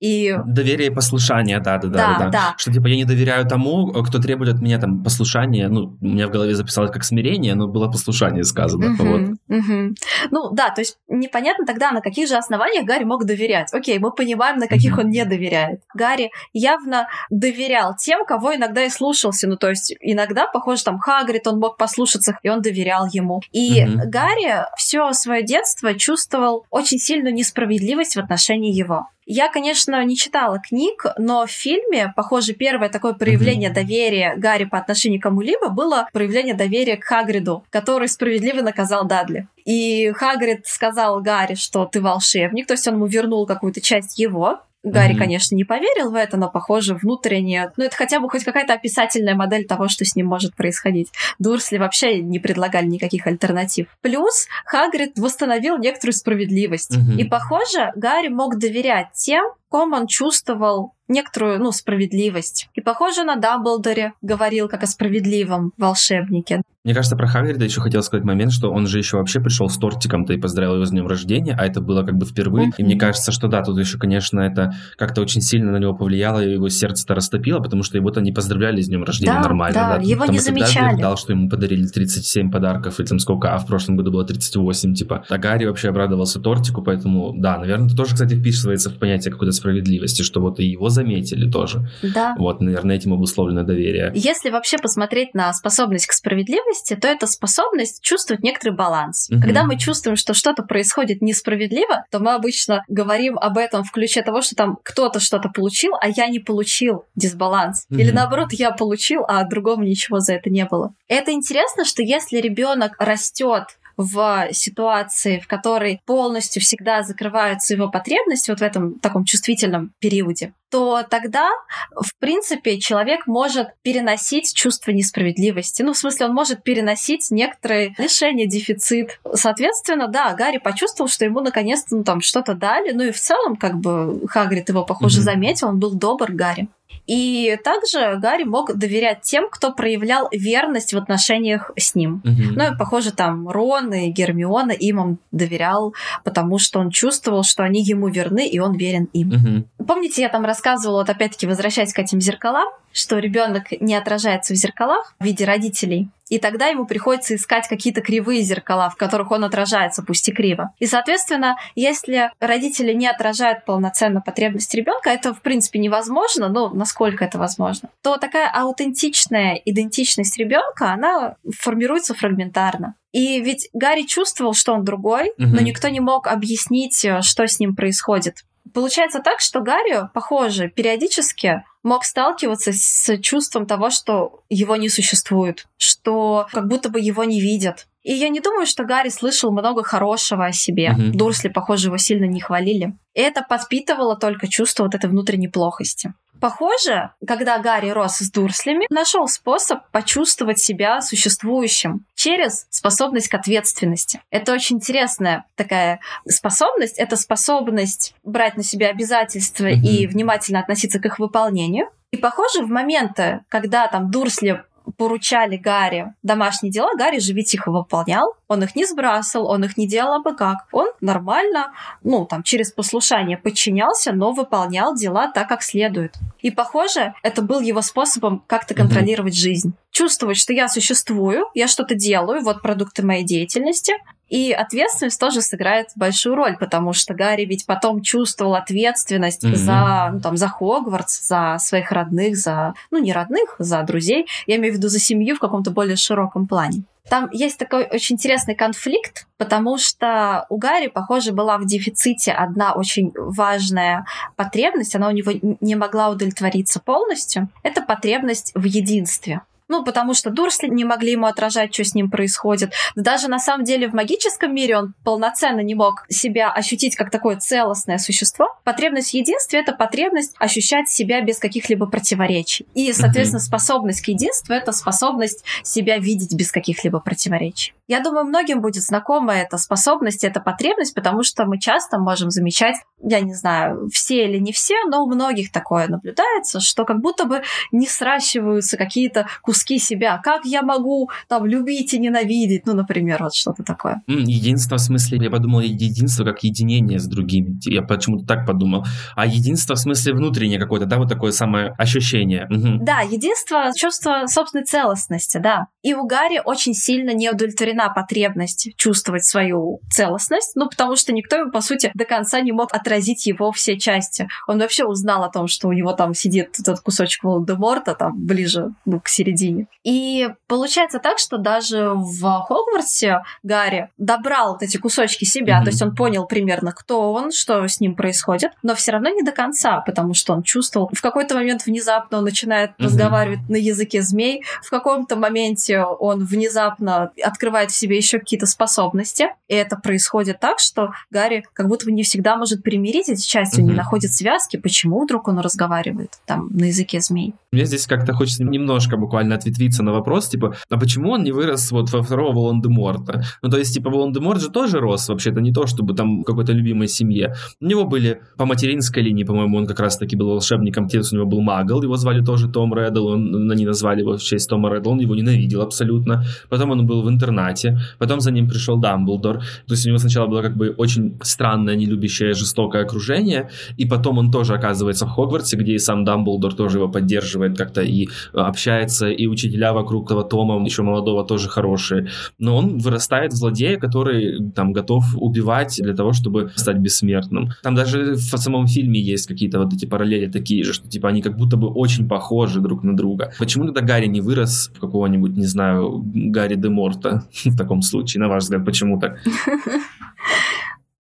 [0.03, 0.35] и...
[0.45, 2.55] Доверие и послушание, да, да, да, да, да.
[2.57, 5.69] Что типа я не доверяю тому, кто требует от меня там послушания.
[5.69, 8.95] Ну, у меня в голове записалось как смирение, но было послушание сказано.
[8.95, 9.21] Угу, вот.
[9.47, 9.95] угу.
[10.29, 13.69] Ну да, то есть непонятно тогда, на каких же основаниях Гарри мог доверять.
[13.71, 15.79] Окей, мы понимаем, на каких он не доверяет.
[15.93, 19.47] Гарри явно доверял тем, кого иногда и слушался.
[19.47, 23.39] Ну, то есть иногда, похоже, там Хагрид, он мог послушаться, и он доверял ему.
[23.53, 24.01] И угу.
[24.07, 29.07] Гарри все свое детство чувствовал очень сильную несправедливость в отношении его.
[29.25, 33.73] Я, конечно, не читала книг, но в фильме, похоже, первое такое проявление mm-hmm.
[33.73, 39.47] доверия Гарри по отношению к кому-либо было проявление доверия к Хагриду, который справедливо наказал Дадли.
[39.65, 44.59] И Хагрид сказал Гарри, что ты волшебник, то есть он ему вернул какую-то часть его,
[44.83, 45.17] Гарри, mm-hmm.
[45.17, 47.71] конечно, не поверил в это, но, похоже, внутренне...
[47.77, 51.11] Ну, это хотя бы хоть какая-то описательная модель того, что с ним может происходить.
[51.39, 53.87] Дурсли вообще не предлагали никаких альтернатив.
[54.01, 56.95] Плюс Хагрид восстановил некоторую справедливость.
[56.95, 57.17] Mm-hmm.
[57.17, 62.69] И, похоже, Гарри мог доверять тем, ком он чувствовал некоторую, ну, справедливость.
[62.73, 66.61] И похоже на Дамблдоре говорил как о справедливом волшебнике.
[66.83, 69.77] Мне кажется, про Хагрида еще хотел сказать момент, что он же еще вообще пришел с
[69.77, 72.67] тортиком-то и поздравил его с днем рождения, а это было как бы впервые.
[72.67, 72.75] Mm-hmm.
[72.77, 76.43] И мне кажется, что да, тут еще, конечно, это как-то очень сильно на него повлияло,
[76.43, 79.73] и его сердце-то растопило, потому что его-то не поздравляли с днем рождения да, нормально.
[79.73, 80.03] Да, да.
[80.03, 80.99] его там не замечали.
[80.99, 84.93] дал, что ему подарили 37 подарков, или там сколько, а в прошлом году было 38,
[84.93, 85.23] типа.
[85.29, 89.53] А Гарри вообще обрадовался тортику, поэтому, да, наверное, это тоже, кстати, вписывается в понятие какой-то
[89.53, 91.89] справедливости, что вот и его заметили тоже.
[92.01, 92.35] Да.
[92.37, 94.11] Вот, наверное, этим обусловлено доверие.
[94.15, 99.29] Если вообще посмотреть на способность к справедливости, то это способность чувствовать некоторый баланс.
[99.29, 99.41] Угу.
[99.41, 104.21] Когда мы чувствуем, что что-то происходит несправедливо, то мы обычно говорим об этом в ключе
[104.21, 107.85] того, что там кто-то что-то получил, а я не получил дисбаланс.
[107.89, 107.99] Угу.
[107.99, 110.93] Или наоборот, я получил, а другому ничего за это не было.
[111.07, 113.65] Это интересно, что если ребенок растет
[113.97, 120.53] в ситуации, в которой полностью всегда закрываются его потребности вот в этом таком чувствительном периоде,
[120.73, 121.51] то тогда,
[121.91, 125.83] в принципе, человек может переносить чувство несправедливости.
[125.83, 129.19] Ну, в смысле, он может переносить некоторые лишения, дефицит.
[129.33, 132.91] Соответственно, да, Гарри почувствовал, что ему наконец-то ну, там что-то дали.
[132.91, 135.23] Ну и в целом, как бы, Хагрид его, похоже, mm-hmm.
[135.23, 136.67] заметил, он был добр Гарри.
[137.05, 142.21] И также Гарри мог доверять тем, кто проявлял верность в отношениях с ним.
[142.23, 142.55] Угу.
[142.55, 147.63] Ну и, похоже, там Рон и Гермиона им он доверял, потому что он чувствовал, что
[147.63, 149.29] они ему верны, и он верен им.
[149.29, 149.85] Угу.
[149.85, 154.57] Помните, я там рассказывала, вот опять-таки возвращаясь к этим зеркалам, что ребенок не отражается в
[154.57, 159.43] зеркалах в виде родителей, и тогда ему приходится искать какие-то кривые зеркала, в которых он
[159.43, 160.71] отражается, пусть и криво.
[160.79, 167.23] И, соответственно, если родители не отражают полноценно потребности ребенка, это, в принципе, невозможно, ну, насколько
[167.23, 172.95] это возможно, то такая аутентичная идентичность ребенка, она формируется фрагментарно.
[173.11, 175.45] И ведь Гарри чувствовал, что он другой, угу.
[175.45, 178.43] но никто не мог объяснить, что с ним происходит.
[178.73, 185.67] Получается так, что Гарри, похоже, периодически мог сталкиваться с чувством того, что его не существует,
[185.77, 187.87] что как будто бы его не видят.
[188.03, 190.89] И я не думаю, что Гарри слышал много хорошего о себе.
[190.89, 191.11] Mm-hmm.
[191.11, 192.93] Дурсли, похоже, его сильно не хвалили.
[193.13, 196.13] И это подпитывало только чувство вот этой внутренней плохости.
[196.43, 204.21] Похоже, когда Гарри рос с Дурслями, нашел способ почувствовать себя существующим через способность к ответственности.
[204.29, 206.99] Это очень интересная такая способность.
[206.99, 209.85] Это способность брать на себя обязательства mm-hmm.
[209.85, 211.87] и внимательно относиться к их выполнению.
[212.11, 214.65] И похоже, в моменты, когда там Дурсли
[214.97, 218.35] поручали Гарри домашние дела, Гарри же ведь их выполнял.
[218.47, 220.67] Он их не сбрасывал, он их не делал бы как.
[220.71, 226.15] Он нормально, ну, там, через послушание подчинялся, но выполнял дела так, как следует.
[226.39, 229.73] И, похоже, это был его способом как-то контролировать жизнь.
[229.91, 233.93] Чувствовать, что я существую, я что-то делаю, вот продукты моей деятельности,
[234.29, 239.55] И ответственность тоже сыграет большую роль, потому что Гарри ведь потом чувствовал ответственность mm-hmm.
[239.55, 244.25] за, ну, там, за Хогвартс, за своих родных, за, ну, не родных, за друзей.
[244.47, 246.83] Я имею в виду за семью в каком-то более широком плане.
[247.09, 252.73] Там есть такой очень интересный конфликт, потому что у Гарри, похоже, была в дефиците одна
[252.73, 254.05] очень важная
[254.35, 257.49] потребность, она у него не могла удовлетвориться полностью.
[257.61, 259.41] Это потребность в единстве.
[259.73, 262.73] Ну, потому что Дурсли не могли ему отражать, что с ним происходит.
[262.95, 267.37] Даже на самом деле в магическом мире он полноценно не мог себя ощутить как такое
[267.37, 268.55] целостное существо.
[268.63, 272.67] Потребность в единстве— это потребность ощущать себя без каких-либо противоречий.
[272.75, 273.45] И, соответственно, mm-hmm.
[273.45, 277.73] способность к единству— это способность себя видеть без каких-либо противоречий.
[277.87, 282.75] Я думаю, многим будет знакома эта способность, эта потребность, потому что мы часто можем замечать,
[283.01, 287.25] я не знаю, все или не все, но у многих такое наблюдается, что как будто
[287.25, 290.19] бы не сращиваются какие-то куски себя.
[290.23, 292.65] Как я могу там любить и ненавидеть?
[292.65, 294.01] Ну, например, вот что-то такое.
[294.07, 297.57] Единство в смысле, я подумал, единство как единение с другими.
[297.65, 298.85] Я почему-то так подумал.
[299.15, 302.47] А единство в смысле внутреннее какое-то, да, вот такое самое ощущение.
[302.49, 302.83] Угу.
[302.83, 305.67] Да, единство, чувство собственной целостности, да.
[305.83, 311.35] И у Гарри очень сильно не удовлетворена потребность чувствовать свою целостность, ну, потому что никто
[311.35, 314.27] ему, по сути, до конца не мог отразить его все части.
[314.47, 318.73] Он вообще узнал о том, что у него там сидит этот кусочек Волан-де-Морта, там, ближе
[318.85, 319.67] ну, к середине середине.
[319.83, 325.63] И получается так, что даже в Хогвартсе Гарри добрал вот эти кусочки себя, mm-hmm.
[325.63, 329.23] то есть он понял примерно, кто он, что с ним происходит, но все равно не
[329.23, 330.89] до конца, потому что он чувствовал.
[330.93, 332.83] В какой-то момент внезапно он начинает mm-hmm.
[332.83, 339.27] разговаривать на языке змей, в каком-то моменте он внезапно открывает в себе еще какие-то способности,
[339.47, 343.59] и это происходит так, что Гарри как будто бы не всегда может примирить эти части,
[343.59, 343.63] mm-hmm.
[343.63, 347.33] не находит связки, почему вдруг он разговаривает там на языке змей.
[347.51, 351.71] Мне здесь как-то хочется немножко буквально ответвиться на вопрос, типа, а почему он не вырос
[351.71, 353.23] вот во второго Волан-де-Морта?
[353.41, 356.51] Ну, то есть, типа, Волан-де-Морт же тоже рос, вообще-то, не то, чтобы там в какой-то
[356.51, 357.35] любимой семье.
[357.61, 361.25] У него были по материнской линии, по-моему, он как раз-таки был волшебником, отец у него
[361.25, 364.91] был Магл, его звали тоже Том Реддл, он, они назвали его в честь Тома Реддла,
[364.91, 366.25] он его ненавидел абсолютно.
[366.49, 369.39] Потом он был в интернате, потом за ним пришел Дамблдор.
[369.39, 374.17] То есть у него сначала было как бы очень странное, нелюбящее, жестокое окружение, и потом
[374.17, 379.09] он тоже оказывается в Хогвартсе, где и сам Дамблдор тоже его поддерживает как-то и общается,
[379.09, 382.07] и учителя вокруг того Тома, еще молодого, тоже хорошие.
[382.39, 387.49] Но он вырастает в злодея, который там готов убивать для того, чтобы стать бессмертным.
[387.61, 391.21] Там даже в самом фильме есть какие-то вот эти параллели такие же, что типа они
[391.21, 393.33] как будто бы очень похожи друг на друга.
[393.39, 398.21] Почему тогда Гарри не вырос в какого-нибудь, не знаю, Гарри де Морта в таком случае,
[398.21, 399.19] на ваш взгляд, почему так?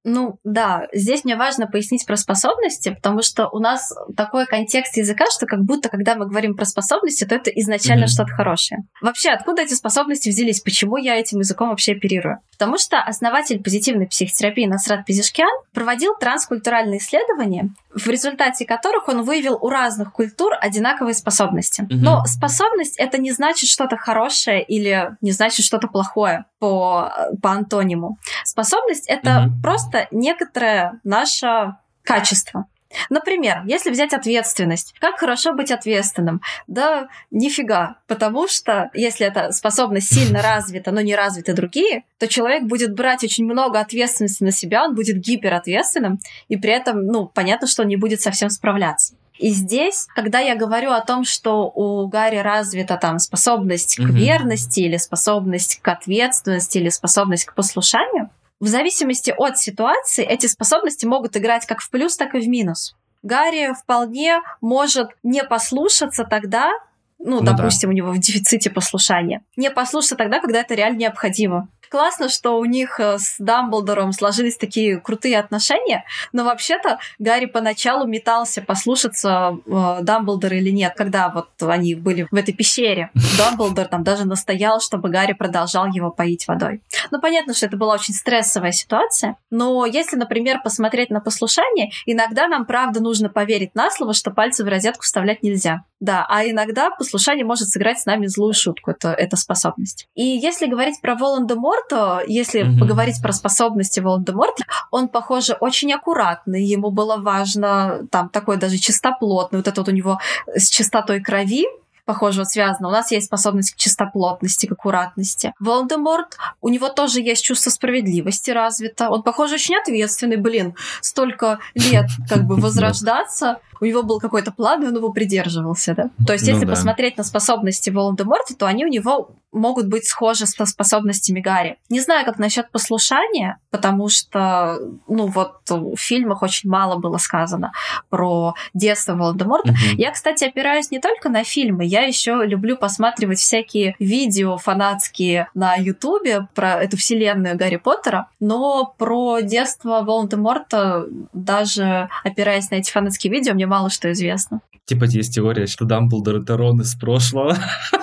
[0.03, 5.25] Ну да, здесь мне важно пояснить про способности, потому что у нас такой контекст языка,
[5.31, 8.07] что как будто, когда мы говорим про способности, то это изначально mm-hmm.
[8.07, 8.81] что-то хорошее.
[9.01, 10.61] Вообще, откуда эти способности взялись?
[10.61, 12.39] Почему я этим языком вообще оперирую?
[12.51, 19.57] Потому что основатель позитивной психотерапии Насрат Пизишкян проводил транскультуральные исследования, в результате которых он выявил
[19.61, 21.81] у разных культур одинаковые способности.
[21.81, 21.95] Mm-hmm.
[21.95, 27.11] Но способность это не значит что-то хорошее или не значит что-то плохое по,
[27.41, 28.17] по антониму.
[28.43, 29.61] Способность это mm-hmm.
[29.61, 32.67] просто некоторое наше качество.
[33.09, 36.41] Например, если взять ответственность, как хорошо быть ответственным?
[36.67, 42.63] Да нифига, потому что если эта способность сильно развита, но не развиты другие, то человек
[42.63, 47.67] будет брать очень много ответственности на себя, он будет гиперответственным, и при этом, ну, понятно,
[47.67, 49.15] что он не будет совсем справляться.
[49.39, 54.05] И здесь, когда я говорю о том, что у Гарри развита там способность mm-hmm.
[54.05, 58.29] к верности или способность к ответственности или способность к послушанию,
[58.63, 62.95] в зависимости от ситуации эти способности могут играть как в плюс, так и в минус.
[63.21, 66.71] Гарри вполне может не послушаться тогда,
[67.19, 67.91] ну, ну допустим, да.
[67.91, 72.65] у него в дефиците послушания, не послушаться тогда, когда это реально необходимо классно, что у
[72.65, 79.99] них э, с Дамблдором сложились такие крутые отношения, но вообще-то Гарри поначалу метался послушаться э,
[80.01, 83.11] Дамблдора или нет, когда вот они были в этой пещере.
[83.37, 86.81] Дамблдор там даже настоял, чтобы Гарри продолжал его поить водой.
[87.11, 92.47] Ну, понятно, что это была очень стрессовая ситуация, но если, например, посмотреть на послушание, иногда
[92.47, 95.83] нам, правда, нужно поверить на слово, что пальцы в розетку вставлять нельзя.
[96.03, 100.07] Да, а иногда послушание может сыграть с нами злую шутку, это, это способность.
[100.15, 101.82] И если говорить про Волан-де-Морта,
[102.27, 102.79] если mm-hmm.
[102.79, 109.59] поговорить про способности Волан-де-Морта, он, похоже, очень аккуратный, ему было важно там такой даже чистоплотный,
[109.59, 110.19] вот это вот у него
[110.55, 111.65] с чистотой крови,
[112.05, 112.89] похоже, вот связано.
[112.89, 115.53] У нас есть способность к чистоплотности, к аккуратности.
[115.59, 119.09] Волдеморт, у него тоже есть чувство справедливости развито.
[119.09, 120.75] Он, похоже, очень ответственный, блин.
[121.01, 123.59] Столько лет как бы возрождаться.
[123.83, 126.09] У него был какой-то план, и он его придерживался, да?
[126.25, 126.71] То есть, ну, если да.
[126.71, 131.77] посмотреть на способности Волан-де-Морта, то они у него могут быть схожи со способностями Гарри.
[131.89, 137.71] Не знаю, как насчет послушания, потому что, ну вот, в фильмах очень мало было сказано
[138.09, 139.69] про детство Волан-де-Морта.
[139.69, 139.95] Mm-hmm.
[139.97, 145.75] Я, кстати, опираюсь не только на фильмы, я еще люблю посматривать всякие видео фанатские на
[145.75, 153.31] Ютубе про эту вселенную Гарри Поттера, но про детство Волан-де-Морта, даже опираясь на эти фанатские
[153.31, 154.61] видео, мне мало что известно.
[154.85, 157.57] Типа есть теория, что Дамблдор это Рон из прошлого.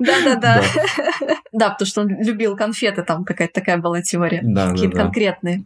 [0.00, 0.60] Да-да-да.
[1.54, 4.42] Да, потому что он любил конфеты, там какая-то такая была теория.
[4.42, 5.64] Какие-то конкретные.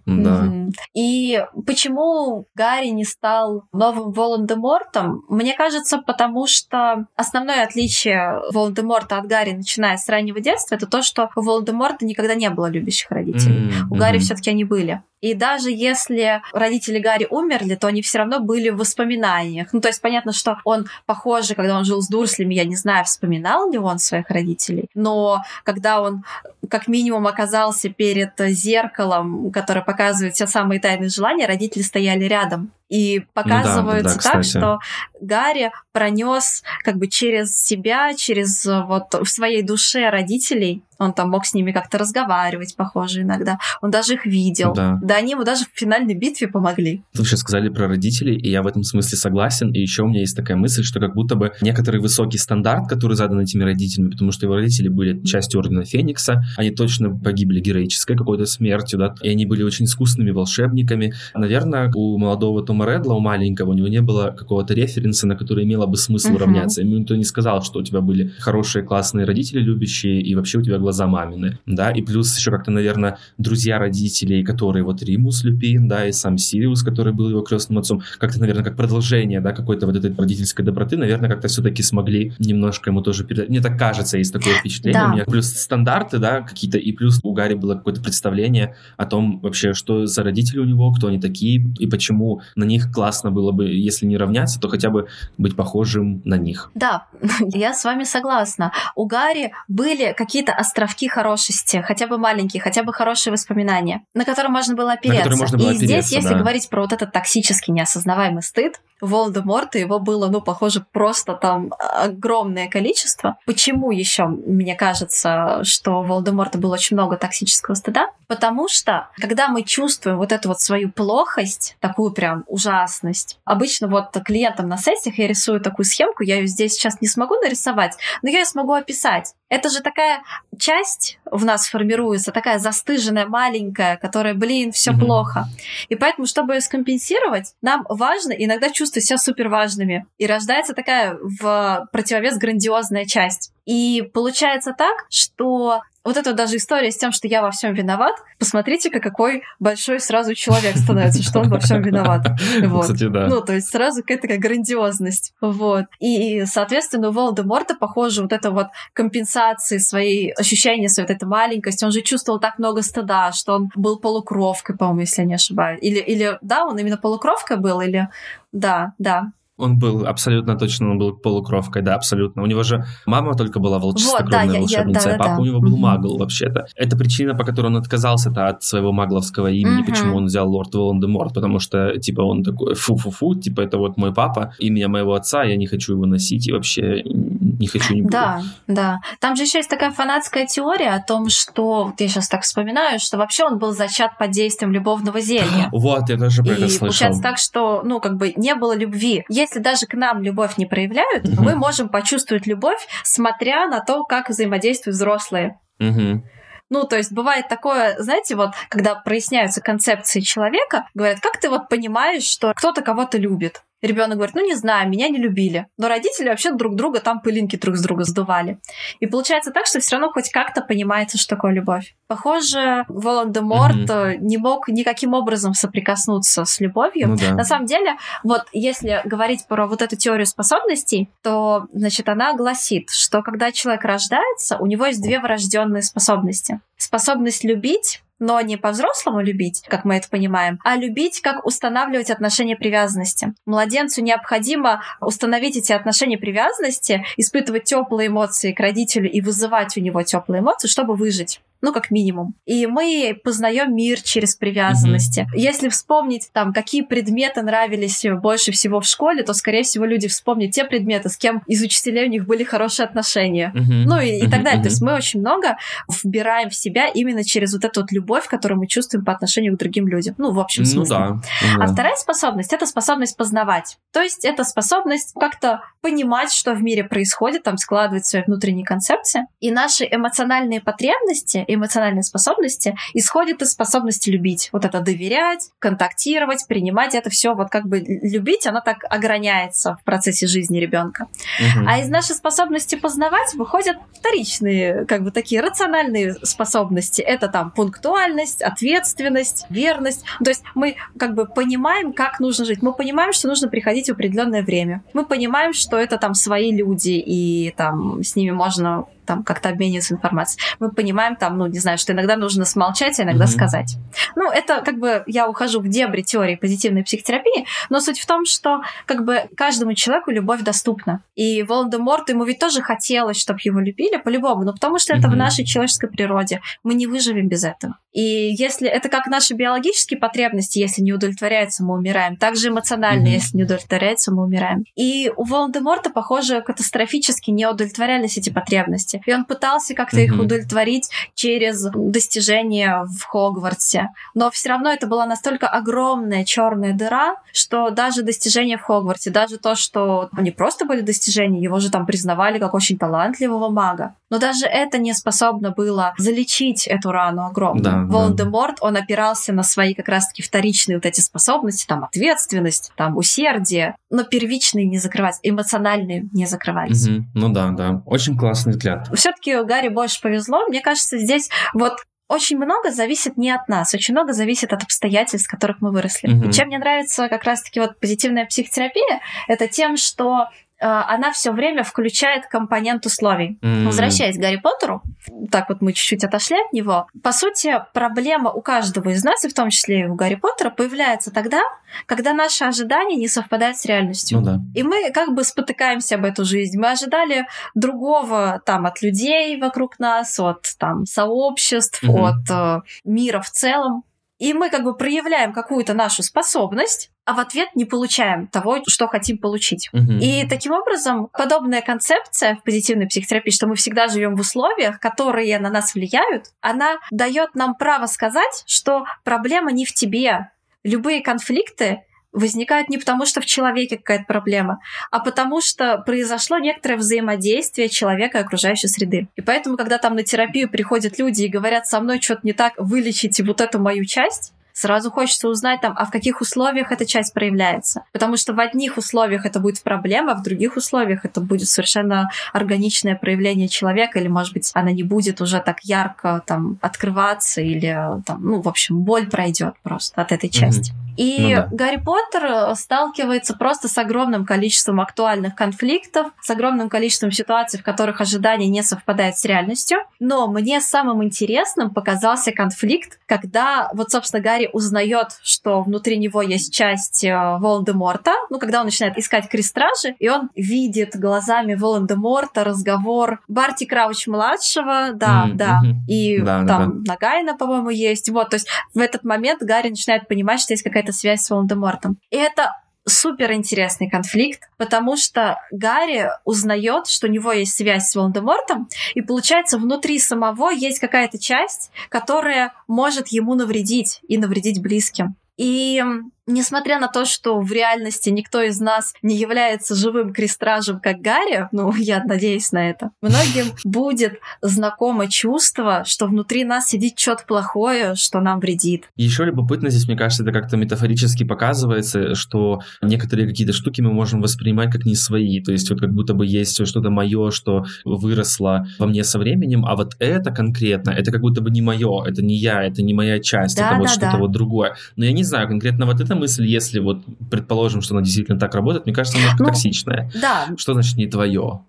[0.94, 5.22] И почему Гарри не стал новым Волан-де-Мортом?
[5.28, 11.02] Мне кажется, потому что основное отличие Волан-де-Морта от Гарри, начиная с раннего детства, это то,
[11.02, 13.72] что у Волан-де-Морта никогда не было любящих родителей.
[13.90, 15.02] У Гарри все таки они были.
[15.20, 19.72] И даже если родители Гарри умерли, то они все равно были в воспоминаниях.
[19.72, 23.04] Ну, то есть понятно, что он, похоже, когда он жил с Дурслями, я не знаю,
[23.04, 26.24] вспоминал ли он своих родителей, но когда он
[26.68, 32.72] как минимум оказался перед зеркалом, которое показывает все самые тайные желания, родители стояли рядом.
[32.88, 34.78] И показывается ну да, да, так, что
[35.20, 40.82] Гарри пронес как бы через себя, через вот в своей душе родителей.
[40.98, 43.58] Он там мог с ними как-то разговаривать, похоже, иногда.
[43.82, 44.72] Он даже их видел.
[44.72, 44.98] Да.
[45.00, 47.04] да, они ему даже в финальной битве помогли.
[47.14, 49.70] Вы сейчас сказали про родителей, и я в этом смысле согласен.
[49.70, 53.14] И еще у меня есть такая мысль, что как будто бы некоторый высокий стандарт, который
[53.14, 58.16] задан этими родителями, потому что его родители были частью Ордена Феникса, они точно погибли героической
[58.16, 61.14] какой-то смертью, да, и они были очень искусными волшебниками.
[61.32, 65.62] Наверное, у молодого Тома Редла, у маленького, у него не было какого-то референса, на который
[65.62, 66.34] имело бы смысл uh-huh.
[66.34, 66.80] уравняться.
[66.82, 70.62] Ему никто не сказал, что у тебя были хорошие, классные родители, любящие, и вообще у
[70.62, 75.86] тебя глаза мамины, да, и плюс еще как-то, наверное, друзья родителей, которые вот Римус Люпин,
[75.86, 79.86] да, и сам Сириус, который был его крестным отцом, как-то, наверное, как продолжение, да, какой-то
[79.86, 83.48] вот этой родительской доброты, наверное, как-то все-таки смогли немножко ему тоже передать.
[83.48, 85.00] Мне так кажется, есть такое впечатление.
[85.00, 85.08] Да.
[85.08, 89.40] У меня плюс стандарты, да, какие-то, и плюс у Гарри было какое-то представление о том
[89.40, 93.52] вообще, что за родители у него, кто они такие, и почему на них классно было
[93.52, 96.70] бы, если не равняться, то хотя бы быть похожим на них.
[96.74, 97.06] Да,
[97.40, 98.72] я с вами согласна.
[98.94, 104.50] У Гарри были какие-то островки хорошести, хотя бы маленькие, хотя бы хорошие воспоминания, на которые
[104.50, 105.36] можно было опереться.
[105.36, 106.38] Можно было и опереться, здесь, если да.
[106.38, 112.68] говорить про вот этот токсический неосознаваемый стыд, Волдеморта его было, ну, похоже, просто там огромное
[112.68, 113.36] количество.
[113.46, 116.02] Почему еще, мне кажется, что у
[116.38, 118.10] Волдеморта было очень много токсического стыда?
[118.28, 124.16] Потому что, когда мы чувствуем вот эту вот свою плохость, такую прям ужасность, обычно вот
[124.24, 128.28] клиентам на сессиях я рисую такую схемку, я ее здесь сейчас не смогу нарисовать, но
[128.28, 129.34] я ее смогу описать.
[129.48, 130.22] Это же такая
[130.58, 134.98] часть в нас формируется, такая застыженная, маленькая, которая, блин, все mm-hmm.
[134.98, 135.46] плохо.
[135.88, 140.06] И поэтому, чтобы ее скомпенсировать, нам важно иногда чувствовать себя супер важными.
[140.18, 143.52] И рождается такая в противовес грандиозная часть.
[143.64, 148.16] И получается так, что вот эта даже история с тем, что я во всем виноват,
[148.38, 152.26] посмотрите-ка, какой большой сразу человек становится, что он во всем виноват.
[152.68, 152.82] Вот.
[152.82, 153.26] Кстати, да.
[153.28, 155.32] Ну, то есть сразу какая-то такая грандиозность.
[155.40, 155.84] Вот.
[156.00, 161.84] И, соответственно, у Волдеморта, похоже, вот это вот компенсации своей, ощущения своей вот этой маленькости,
[161.84, 165.78] он же чувствовал так много стыда, что он был полукровкой, по-моему, если я не ошибаюсь.
[165.82, 168.08] Или, или да, он именно полукровкой был, или...
[168.52, 169.32] Да, да.
[169.58, 172.42] Он был абсолютно точно, он был полукровкой, да, абсолютно.
[172.42, 175.36] У него же мама только была волчистокровная вот, да, волшебница, я, я, да, а папа
[175.36, 175.42] да.
[175.42, 175.80] у него был угу.
[175.80, 176.66] магл вообще-то.
[176.76, 179.90] Это причина, по которой он отказался от своего магловского имени, угу.
[179.90, 184.14] почему он взял лорд Волан-де-Морт, потому что, типа, он такой фу-фу-фу, типа, это вот мой
[184.14, 188.12] папа, имя моего отца, я не хочу его носить и вообще не хочу не буду.
[188.12, 189.00] Да, да.
[189.20, 192.98] Там же еще есть такая фанатская теория о том, что, вот я сейчас так вспоминаю,
[193.00, 195.68] что вообще он был зачат под действием любовного зелья.
[195.78, 196.76] Вот, я тоже про это слышал.
[196.76, 199.24] И получается так, что, ну, как бы не было любви.
[199.28, 201.42] Есть если даже к нам любовь не проявляют, угу.
[201.42, 205.58] мы можем почувствовать любовь, смотря на то, как взаимодействуют взрослые.
[205.80, 206.22] Угу.
[206.70, 211.68] Ну, то есть бывает такое, знаете, вот, когда проясняются концепции человека, говорят, как ты вот
[211.68, 213.62] понимаешь, что кто-то кого-то любит?
[213.80, 215.66] Ребенок говорит, ну не знаю, меня не любили.
[215.76, 218.58] Но родители вообще друг друга там пылинки друг с друга сдували.
[218.98, 221.94] И получается так, что все равно хоть как-то понимается, что такое любовь.
[222.08, 224.16] Похоже, Волан-де-Морт mm-hmm.
[224.18, 227.08] не мог никаким образом соприкоснуться с любовью.
[227.08, 227.34] Ну, да.
[227.34, 232.90] На самом деле, вот если говорить про вот эту теорию способностей, то, значит, она гласит,
[232.90, 236.60] что когда человек рождается, у него есть две врожденные способности.
[236.76, 242.56] Способность любить но не по-взрослому любить, как мы это понимаем, а любить, как устанавливать отношения
[242.56, 243.34] привязанности.
[243.46, 250.02] Младенцу необходимо установить эти отношения привязанности, испытывать теплые эмоции к родителю и вызывать у него
[250.02, 251.40] теплые эмоции, чтобы выжить.
[251.60, 252.34] Ну, как минимум.
[252.46, 255.20] И мы познаем мир через привязанности.
[255.20, 255.38] Mm-hmm.
[255.38, 260.52] Если вспомнить, там, какие предметы нравились больше всего в школе, то, скорее всего, люди вспомнят
[260.52, 263.52] те предметы, с кем из учителей у них были хорошие отношения.
[263.54, 263.84] Mm-hmm.
[263.86, 264.30] Ну, и, и mm-hmm.
[264.30, 264.60] так далее.
[264.60, 264.62] Mm-hmm.
[264.62, 265.56] То есть мы очень много
[266.04, 269.58] вбираем в себя именно через вот эту вот любовь, которую мы чувствуем по отношению к
[269.58, 270.14] другим людям.
[270.18, 270.98] Ну, в общем смысле.
[270.98, 271.20] Ну,
[271.56, 271.64] да.
[271.64, 273.78] А вторая способность— это способность познавать.
[273.92, 279.22] То есть это способность как-то понимать, что в мире происходит, там, складывать свои внутренние концепции.
[279.40, 284.50] И наши эмоциональные потребности, эмоциональные способности исходят из способности любить.
[284.52, 289.84] Вот это доверять, контактировать, принимать это все вот как бы любить, оно так ограняется в
[289.84, 291.06] процессе жизни ребенка.
[291.40, 291.66] Угу.
[291.66, 297.02] А из нашей способности познавать выходят вторичные, как бы такие рациональные способности.
[297.02, 300.04] Это там пунктуальность, ответственность, верность.
[300.22, 302.62] То есть мы как бы понимаем, как нужно жить.
[302.62, 304.82] Мы понимаем, что нужно приходить в определенное время.
[304.92, 309.94] Мы понимаем, что это там свои люди, и там с ними можно там как-то обмениваться
[309.94, 310.44] информацией.
[310.60, 313.28] Мы понимаем там, ну, не знаю, что иногда нужно смолчать, а иногда mm-hmm.
[313.28, 313.76] сказать.
[314.14, 318.26] Ну, это как бы я ухожу в дебри теории позитивной психотерапии, но суть в том,
[318.26, 321.02] что как бы каждому человеку любовь доступна.
[321.14, 324.98] И Волан-де-Морту ему ведь тоже хотелось, чтобы его любили по-любому, ну, потому что mm-hmm.
[324.98, 326.40] это в нашей человеческой природе.
[326.62, 327.78] Мы не выживем без этого.
[327.92, 332.16] И если это как наши биологические потребности, если не удовлетворяются, мы умираем.
[332.16, 333.12] Также эмоционально, mm-hmm.
[333.12, 334.64] если не удовлетворяется, мы умираем.
[334.76, 338.97] И у Волан-де-Морта, похоже, катастрофически не удовлетворялись эти потребности.
[339.06, 340.04] И он пытался как-то mm-hmm.
[340.04, 343.88] их удовлетворить через достижения в Хогвартсе.
[344.14, 349.38] Но все равно это была настолько огромная черная дыра, что даже достижения в Хогвартсе, даже
[349.38, 353.94] то, что не просто были достижения, его же там признавали как очень талантливого мага.
[354.10, 357.64] Но даже это не способно было залечить эту рану огромную.
[357.64, 358.66] Да, Волан-де-Морт, да.
[358.66, 364.04] он опирался на свои как раз-таки вторичные вот эти способности, там ответственность, там усердие, но
[364.04, 366.88] первичные не закрывать, эмоциональные не закрывались.
[366.88, 367.04] Угу.
[367.14, 367.82] Ну да, да.
[367.86, 368.88] Очень классный взгляд.
[368.94, 370.46] Все-таки Гарри больше повезло.
[370.48, 371.74] Мне кажется, здесь вот
[372.08, 376.08] очень много зависит не от нас, очень много зависит от обстоятельств, в которых мы выросли.
[376.08, 376.28] Угу.
[376.28, 380.28] И чем мне нравится как раз-таки вот позитивная психотерапия, это тем, что
[380.60, 383.38] она все время включает компонент условий.
[383.42, 383.64] Mm-hmm.
[383.64, 384.82] Возвращаясь к Гарри Поттеру,
[385.30, 386.86] так вот мы чуть-чуть отошли от него.
[387.02, 390.50] По сути, проблема у каждого из нас, и в том числе и у Гарри Поттера,
[390.50, 391.40] появляется тогда,
[391.86, 394.18] когда наши ожидания не совпадают с реальностью.
[394.18, 394.40] Ну, да.
[394.54, 396.58] И мы как бы спотыкаемся об эту жизнь.
[396.58, 402.08] Мы ожидали другого там от людей вокруг нас, от там сообществ, mm-hmm.
[402.08, 403.84] от э, мира в целом.
[404.18, 408.86] И мы как бы проявляем какую-то нашу способность, а в ответ не получаем того, что
[408.86, 409.70] хотим получить.
[409.72, 409.92] Угу.
[409.92, 415.38] И таким образом подобная концепция в позитивной психотерапии, что мы всегда живем в условиях, которые
[415.38, 420.28] на нас влияют, она дает нам право сказать, что проблема не в тебе.
[420.64, 421.80] Любые конфликты
[422.12, 428.18] возникают не потому, что в человеке какая-то проблема, а потому что произошло некоторое взаимодействие человека
[428.18, 429.08] и окружающей среды.
[429.16, 432.52] И поэтому, когда там на терапию приходят люди и говорят, со мной что-то не так,
[432.58, 437.14] вылечите вот эту мою часть, Сразу хочется узнать там, а в каких условиях эта часть
[437.14, 437.84] проявляется.
[437.92, 442.10] Потому что в одних условиях это будет проблема, а в других условиях это будет совершенно
[442.32, 447.72] органичное проявление человека, или, может быть, она не будет уже так ярко там открываться, или
[448.04, 450.72] там, ну, в общем, боль пройдет просто от этой части.
[450.72, 450.87] Mm-hmm.
[450.98, 451.48] И ну, да.
[451.52, 457.62] Гарри Поттер э, сталкивается просто с огромным количеством актуальных конфликтов, с огромным количеством ситуаций, в
[457.62, 459.78] которых ожидания не совпадают с реальностью.
[460.00, 466.52] Но мне самым интересным показался конфликт, когда вот, собственно, Гарри узнает, что внутри него есть
[466.52, 473.20] часть э, Волан-де-Морта, ну, когда он начинает искать крестражи, и он видит глазами Волан-де-Морта разговор
[473.28, 475.34] Барти Крауч-младшего, да, mm-hmm.
[475.34, 478.08] да, и да, там да, Нагайна, по-моему, есть.
[478.08, 481.30] Вот, то есть в этот момент Гарри начинает понимать, что есть какая-то какая-то связь с
[481.30, 481.98] Волан-де-Мортом.
[482.10, 482.54] И это
[482.86, 489.02] супер интересный конфликт, потому что Гарри узнает, что у него есть связь с Волан-де-Мортом, и
[489.02, 495.16] получается внутри самого есть какая-то часть, которая может ему навредить и навредить близким.
[495.36, 495.82] И
[496.28, 501.48] несмотря на то, что в реальности никто из нас не является живым крестражем, как Гарри,
[501.52, 507.94] ну, я надеюсь на это, многим будет знакомо чувство, что внутри нас сидит что-то плохое,
[507.94, 508.88] что нам вредит.
[508.96, 514.20] Еще любопытно здесь, мне кажется, это как-то метафорически показывается, что некоторые какие-то штуки мы можем
[514.20, 518.66] воспринимать как не свои, то есть вот как будто бы есть что-то мое, что выросло
[518.78, 522.22] во мне со временем, а вот это конкретно, это как будто бы не мое, это
[522.22, 524.18] не я, это не моя часть, да, это вот да, что-то да.
[524.18, 524.76] вот другое.
[524.96, 526.98] Но я не знаю, конкретно вот это мысль, если вот
[527.30, 530.10] предположим, что она действительно так работает, мне кажется, она ну, токсичная.
[530.20, 530.46] Да.
[530.56, 531.60] Что значит не твое?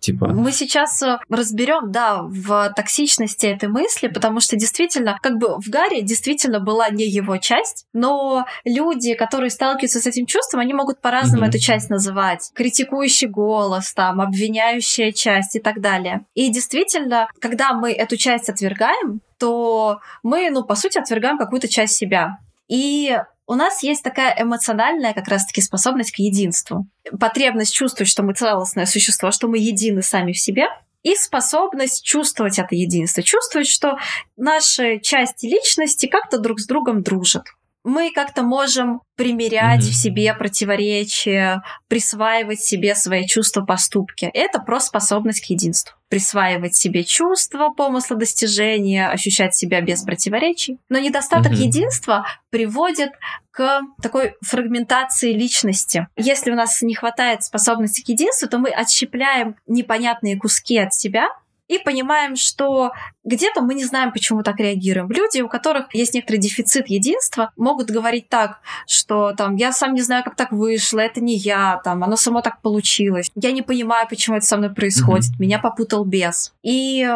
[0.00, 0.28] Типа.
[0.28, 5.68] Мы сейчас э, разберем, да, в токсичности этой мысли, потому что действительно, как бы в
[5.68, 11.00] Гарри действительно была не его часть, но люди, которые сталкиваются с этим чувством, они могут
[11.00, 11.48] по-разному mm-hmm.
[11.48, 12.50] эту часть называть.
[12.54, 16.24] Критикующий голос, там, обвиняющая часть и так далее.
[16.34, 21.94] И действительно, когда мы эту часть отвергаем, то мы, ну, по сути, отвергаем какую-то часть
[21.94, 22.38] себя.
[22.68, 23.16] И
[23.46, 26.86] у нас есть такая эмоциональная как раз-таки способность к единству.
[27.18, 30.66] Потребность чувствовать, что мы целостное существо, что мы едины сами в себе,
[31.02, 33.96] и способность чувствовать это единство, чувствовать, что
[34.36, 37.44] наши части личности как-то друг с другом дружат
[37.86, 39.90] мы как-то можем примерять mm-hmm.
[39.90, 44.28] в себе противоречия, присваивать себе свои чувства, поступки.
[44.34, 45.95] Это просто способность к единству.
[46.08, 50.78] Присваивать себе чувства, помысла, достижения, ощущать себя без противоречий.
[50.88, 51.66] Но недостаток mm-hmm.
[51.66, 53.10] единства приводит
[53.50, 56.06] к такой фрагментации личности.
[56.16, 61.28] Если у нас не хватает способности к единству, то мы отщепляем непонятные куски от себя,
[61.68, 62.92] и понимаем, что
[63.24, 65.10] где-то мы не знаем, почему так реагируем.
[65.10, 70.02] Люди, у которых есть некоторый дефицит единства, могут говорить так, что там я сам не
[70.02, 73.30] знаю, как так вышло, это не я, там оно само так получилось.
[73.34, 75.30] Я не понимаю, почему это со мной происходит.
[75.30, 75.40] Mm-hmm.
[75.40, 76.54] Меня попутал бес.
[76.62, 77.08] И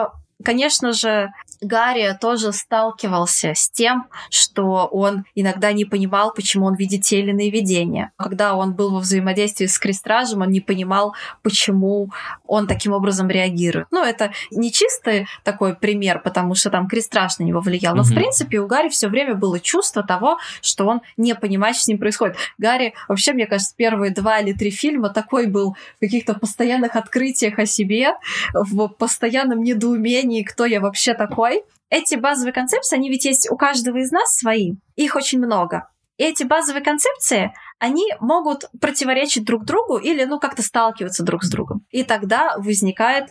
[0.42, 7.02] Конечно же, Гарри тоже сталкивался с тем, что он иногда не понимал, почему он видит
[7.02, 8.12] те или иные видения.
[8.16, 12.10] Когда он был во взаимодействии с Крестражем, он не понимал, почему
[12.46, 13.86] он таким образом реагирует.
[13.90, 18.06] Ну, это не чистый такой пример, потому что там Крестраж на него влиял, но, mm-hmm.
[18.06, 21.88] в принципе, у Гарри все время было чувство того, что он не понимает, что с
[21.88, 22.36] ним происходит.
[22.58, 27.58] Гарри, вообще, мне кажется, первые два или три фильма такой был в каких-то постоянных открытиях
[27.58, 28.14] о себе,
[28.54, 31.64] в постоянном недоумении, кто я вообще такой, собой.
[31.90, 34.74] Эти базовые концепции, они ведь есть у каждого из нас свои.
[34.96, 35.88] Их очень много.
[36.18, 41.50] И эти базовые концепции, они могут противоречить друг другу или, ну, как-то сталкиваться друг с
[41.50, 41.84] другом.
[41.90, 43.30] И тогда возникает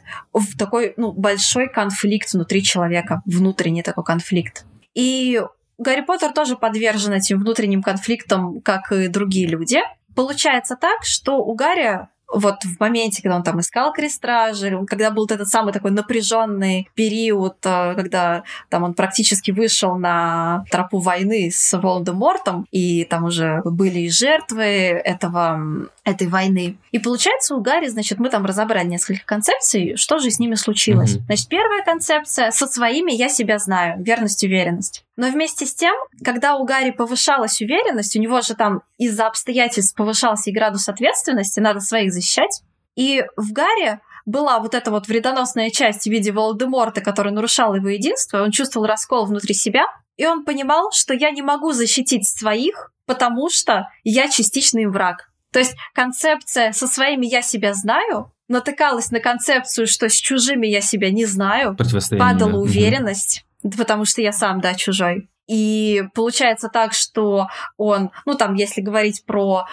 [0.58, 4.66] такой, ну, большой конфликт внутри человека, внутренний такой конфликт.
[4.96, 5.42] И
[5.78, 9.80] Гарри Поттер тоже подвержен этим внутренним конфликтам, как и другие люди.
[10.16, 15.26] Получается так, что у Гарри вот в моменте, когда он там искал крестражи, когда был
[15.26, 21.78] этот самый такой напряженный период, э, когда там он практически вышел на тропу войны с
[21.78, 25.60] Волдемортом, и там уже были и жертвы этого,
[26.04, 26.78] этой войны.
[26.92, 31.16] И получается, у Гарри, значит, мы там разобрали несколько концепций, что же с ними случилось.
[31.16, 31.26] Mm-hmm.
[31.26, 35.04] Значит, первая концепция со своими я себя знаю, верность, уверенность.
[35.20, 35.94] Но вместе с тем,
[36.24, 41.60] когда у Гарри повышалась уверенность, у него же там из-за обстоятельств повышался и градус ответственности,
[41.60, 42.62] надо своих защищать.
[42.96, 47.90] И в Гарри была вот эта вот вредоносная часть в виде Волдеморта, которая нарушала его
[47.90, 52.94] единство, он чувствовал раскол внутри себя, и он понимал, что я не могу защитить своих,
[53.06, 55.34] потому что я частичный враг.
[55.52, 60.80] То есть концепция со своими я себя знаю натыкалась на концепцию, что с чужими я
[60.80, 61.76] себя не знаю,
[62.18, 63.46] падала уверенность,
[63.78, 65.30] потому что я сам, да, чужой.
[65.50, 69.66] И получается так, что он, ну там, если говорить про,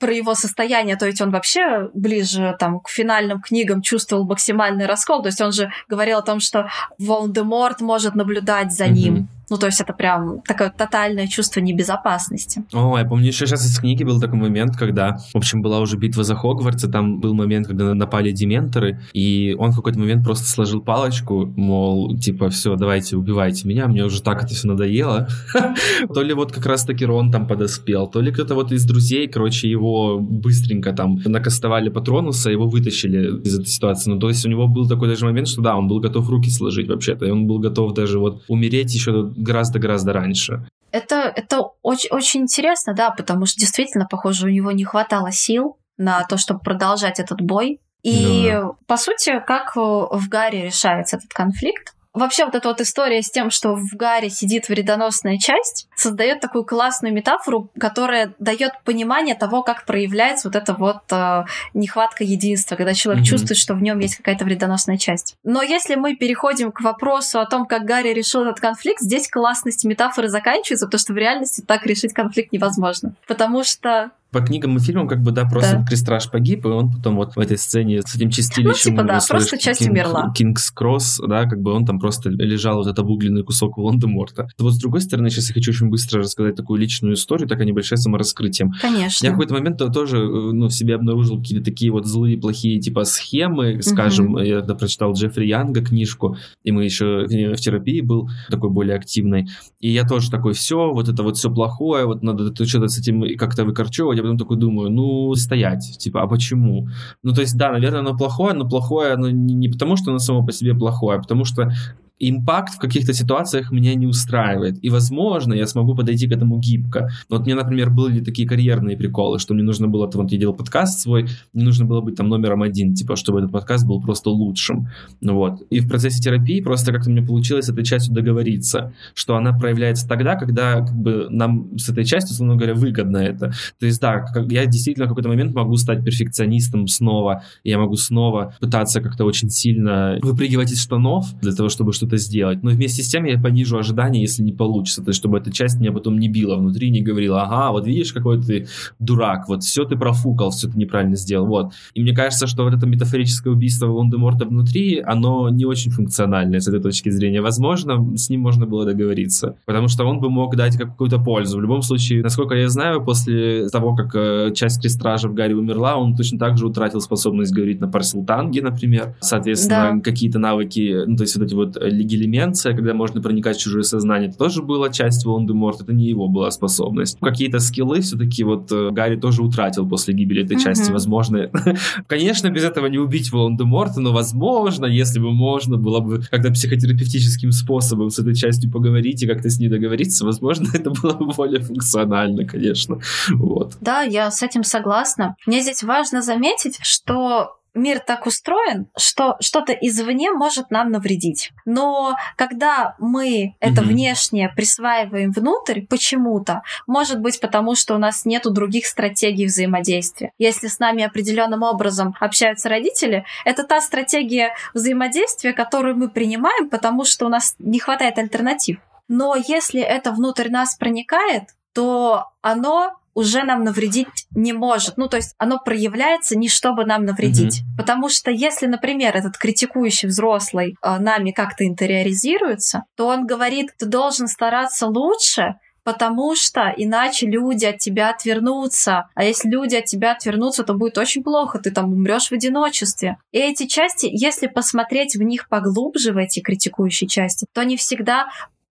[0.00, 5.20] про его состояние, то ведь он вообще ближе там к финальным книгам чувствовал максимальный раскол.
[5.20, 8.90] То есть он же говорил о том, что Волдеморт может наблюдать за mm-hmm.
[8.90, 9.28] ним.
[9.50, 12.64] Ну, то есть это прям такое тотальное чувство небезопасности.
[12.72, 15.96] О, я помню еще сейчас из книги был такой момент, когда, в общем, была уже
[15.96, 20.24] битва за Хогвартс, и там был момент, когда напали дементоры, и он в какой-то момент
[20.24, 25.28] просто сложил палочку, мол, типа, все, давайте, убивайте меня, мне уже так это все надоело.
[26.14, 29.70] То ли вот как раз-таки Рон там подоспел, то ли кто-то вот из друзей, короче,
[29.70, 34.10] его быстренько там накастовали Патронуса, его вытащили из этой ситуации.
[34.10, 36.50] Ну, то есть у него был такой даже момент, что да, он был готов руки
[36.50, 40.66] сложить вообще-то, и он был готов даже вот умереть еще гораздо-гораздо раньше.
[40.90, 45.78] Это, это очень, очень интересно, да, потому что действительно, похоже, у него не хватало сил
[45.96, 47.80] на то, чтобы продолжать этот бой.
[48.02, 48.70] И, да.
[48.86, 51.94] по сути, как в Гарри решается этот конфликт?
[52.14, 56.64] Вообще вот эта вот история с тем, что в Гарри сидит вредоносная часть, создает такую
[56.64, 61.44] классную метафору, которая дает понимание того, как проявляется вот эта вот э,
[61.74, 63.26] нехватка единства, когда человек mm-hmm.
[63.26, 65.36] чувствует, что в нем есть какая-то вредоносная часть.
[65.44, 69.84] Но если мы переходим к вопросу о том, как Гарри решил этот конфликт, здесь классность
[69.84, 73.14] метафоры заканчивается, потому что в реальности так решить конфликт невозможно.
[73.26, 75.84] Потому что По книгам и фильмам, как бы, да, просто да.
[75.84, 78.94] Крестраж погиб, и он потом вот в этой сцене с этим чистилищем...
[78.94, 80.32] Ну, типа, да, просто часть Кинг, умерла.
[80.34, 84.48] Кингс Кросс, да, как бы он там просто лежал вот этот обугленный кусок Волан-де-Морта.
[84.58, 87.98] Вот с другой стороны, сейчас я хочу очень быстро рассказать такую личную историю, такая небольшая
[87.98, 88.72] самораскрытием.
[88.80, 89.24] Конечно.
[89.24, 92.80] Я в какой-то момент тоже, э, ну, в себе обнаружил какие-то такие вот злые, плохие,
[92.80, 94.40] типа, схемы, скажем, угу.
[94.40, 99.48] я когда прочитал Джеффри Янга книжку, и мы еще в терапии был такой более активной,
[99.80, 103.24] и я тоже такой, все, вот это вот все плохое, вот надо что-то с этим
[103.38, 106.88] как-то выкорчевывать, я потом такой думаю, ну, стоять, типа, а почему?
[107.22, 110.18] Ну, то есть, да, наверное, оно плохое, но плохое оно не, не потому, что оно
[110.18, 111.72] само по себе плохое, а потому что
[112.18, 114.82] импакт в каких-то ситуациях меня не устраивает.
[114.82, 117.10] И, возможно, я смогу подойти к этому гибко.
[117.28, 121.00] Вот мне, например, были такие карьерные приколы, что мне нужно было, вот я делал подкаст
[121.00, 124.88] свой, мне нужно было быть там номером один, типа, чтобы этот подкаст был просто лучшим.
[125.20, 125.62] Ну вот.
[125.70, 130.08] И в процессе терапии просто как-то мне получилось с этой частью договориться, что она проявляется
[130.08, 133.52] тогда, когда как бы нам с этой частью, условно говоря, выгодно это.
[133.78, 138.54] То есть, да, я действительно в какой-то момент могу стать перфекционистом снова, я могу снова
[138.60, 142.62] пытаться как-то очень сильно выпрыгивать из штанов для того, чтобы что-то что-то сделать.
[142.62, 145.02] Но вместе с тем я понижу ожидания, если не получится.
[145.02, 148.12] То есть, чтобы эта часть меня потом не била внутри, не говорила, ага, вот видишь,
[148.12, 148.66] какой ты
[148.98, 151.72] дурак, вот все ты профукал, все ты неправильно сделал, вот.
[151.94, 156.68] И мне кажется, что вот это метафорическое убийство Волан-де-Морта внутри, оно не очень функциональное с
[156.68, 157.40] этой точки зрения.
[157.40, 161.58] Возможно, с ним можно было договориться, потому что он бы мог дать какую-то пользу.
[161.58, 165.96] В любом случае, насколько я знаю, после того, как э, часть крестража в Гарри умерла,
[165.96, 169.14] он точно так же утратил способность говорить на парсилтанге, например.
[169.20, 170.00] Соответственно, да.
[170.00, 174.28] какие-то навыки, ну, то есть вот эти вот легилименция, когда можно проникать в чужое сознание,
[174.28, 177.18] это тоже была часть Волан-де-Морта, это не его была способность.
[177.20, 180.64] Какие-то скиллы все-таки вот э, Гарри тоже утратил после гибели этой mm-hmm.
[180.64, 181.50] части, возможно.
[182.06, 187.52] Конечно, без этого не убить Волан-де-Морта, но возможно, если бы можно было бы как-то психотерапевтическим
[187.52, 191.60] способом с этой частью поговорить и как-то с ней договориться, возможно, это было бы более
[191.60, 193.00] функционально, конечно.
[193.30, 193.76] Вот.
[193.80, 195.36] Да, я с этим согласна.
[195.46, 201.52] Мне здесь важно заметить, что мир так устроен, что что-то извне может нам навредить.
[201.64, 203.84] Но когда мы это mm-hmm.
[203.84, 210.32] внешнее присваиваем внутрь почему-то, может быть потому, что у нас нету других стратегий взаимодействия.
[210.38, 217.04] Если с нами определенным образом общаются родители, это та стратегия взаимодействия, которую мы принимаем, потому
[217.04, 218.78] что у нас не хватает альтернатив.
[219.08, 224.96] Но если это внутрь нас проникает, то оно уже нам навредить не может.
[224.96, 227.62] Ну, то есть оно проявляется не чтобы нам навредить.
[227.62, 227.76] Mm-hmm.
[227.76, 233.86] Потому что если, например, этот критикующий взрослый э, нами как-то интериоризируется, то он говорит, ты
[233.86, 239.08] должен стараться лучше, потому что иначе люди от тебя отвернутся.
[239.16, 243.16] А если люди от тебя отвернутся, то будет очень плохо, ты там умрешь в одиночестве.
[243.32, 248.28] И эти части, если посмотреть в них поглубже, в эти критикующие части, то они всегда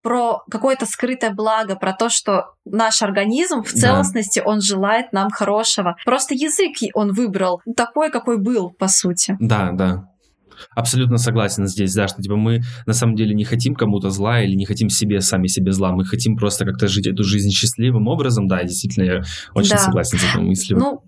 [0.08, 4.50] про какое-то скрытое благо, про то, что наш организм в целостности, да.
[4.50, 5.98] он желает нам хорошего.
[6.06, 9.36] Просто язык он выбрал такой, какой был, по сути.
[9.42, 10.06] Да, да.
[10.74, 14.56] Абсолютно согласен здесь, да, что типа мы на самом деле не хотим кому-то зла или
[14.56, 18.48] не хотим себе сами себе зла, мы хотим просто как-то жить эту жизнь счастливым образом,
[18.48, 19.22] да, действительно, я
[19.56, 19.78] очень да.
[19.78, 20.80] согласен с этой мыслью.
[20.80, 21.04] Ну,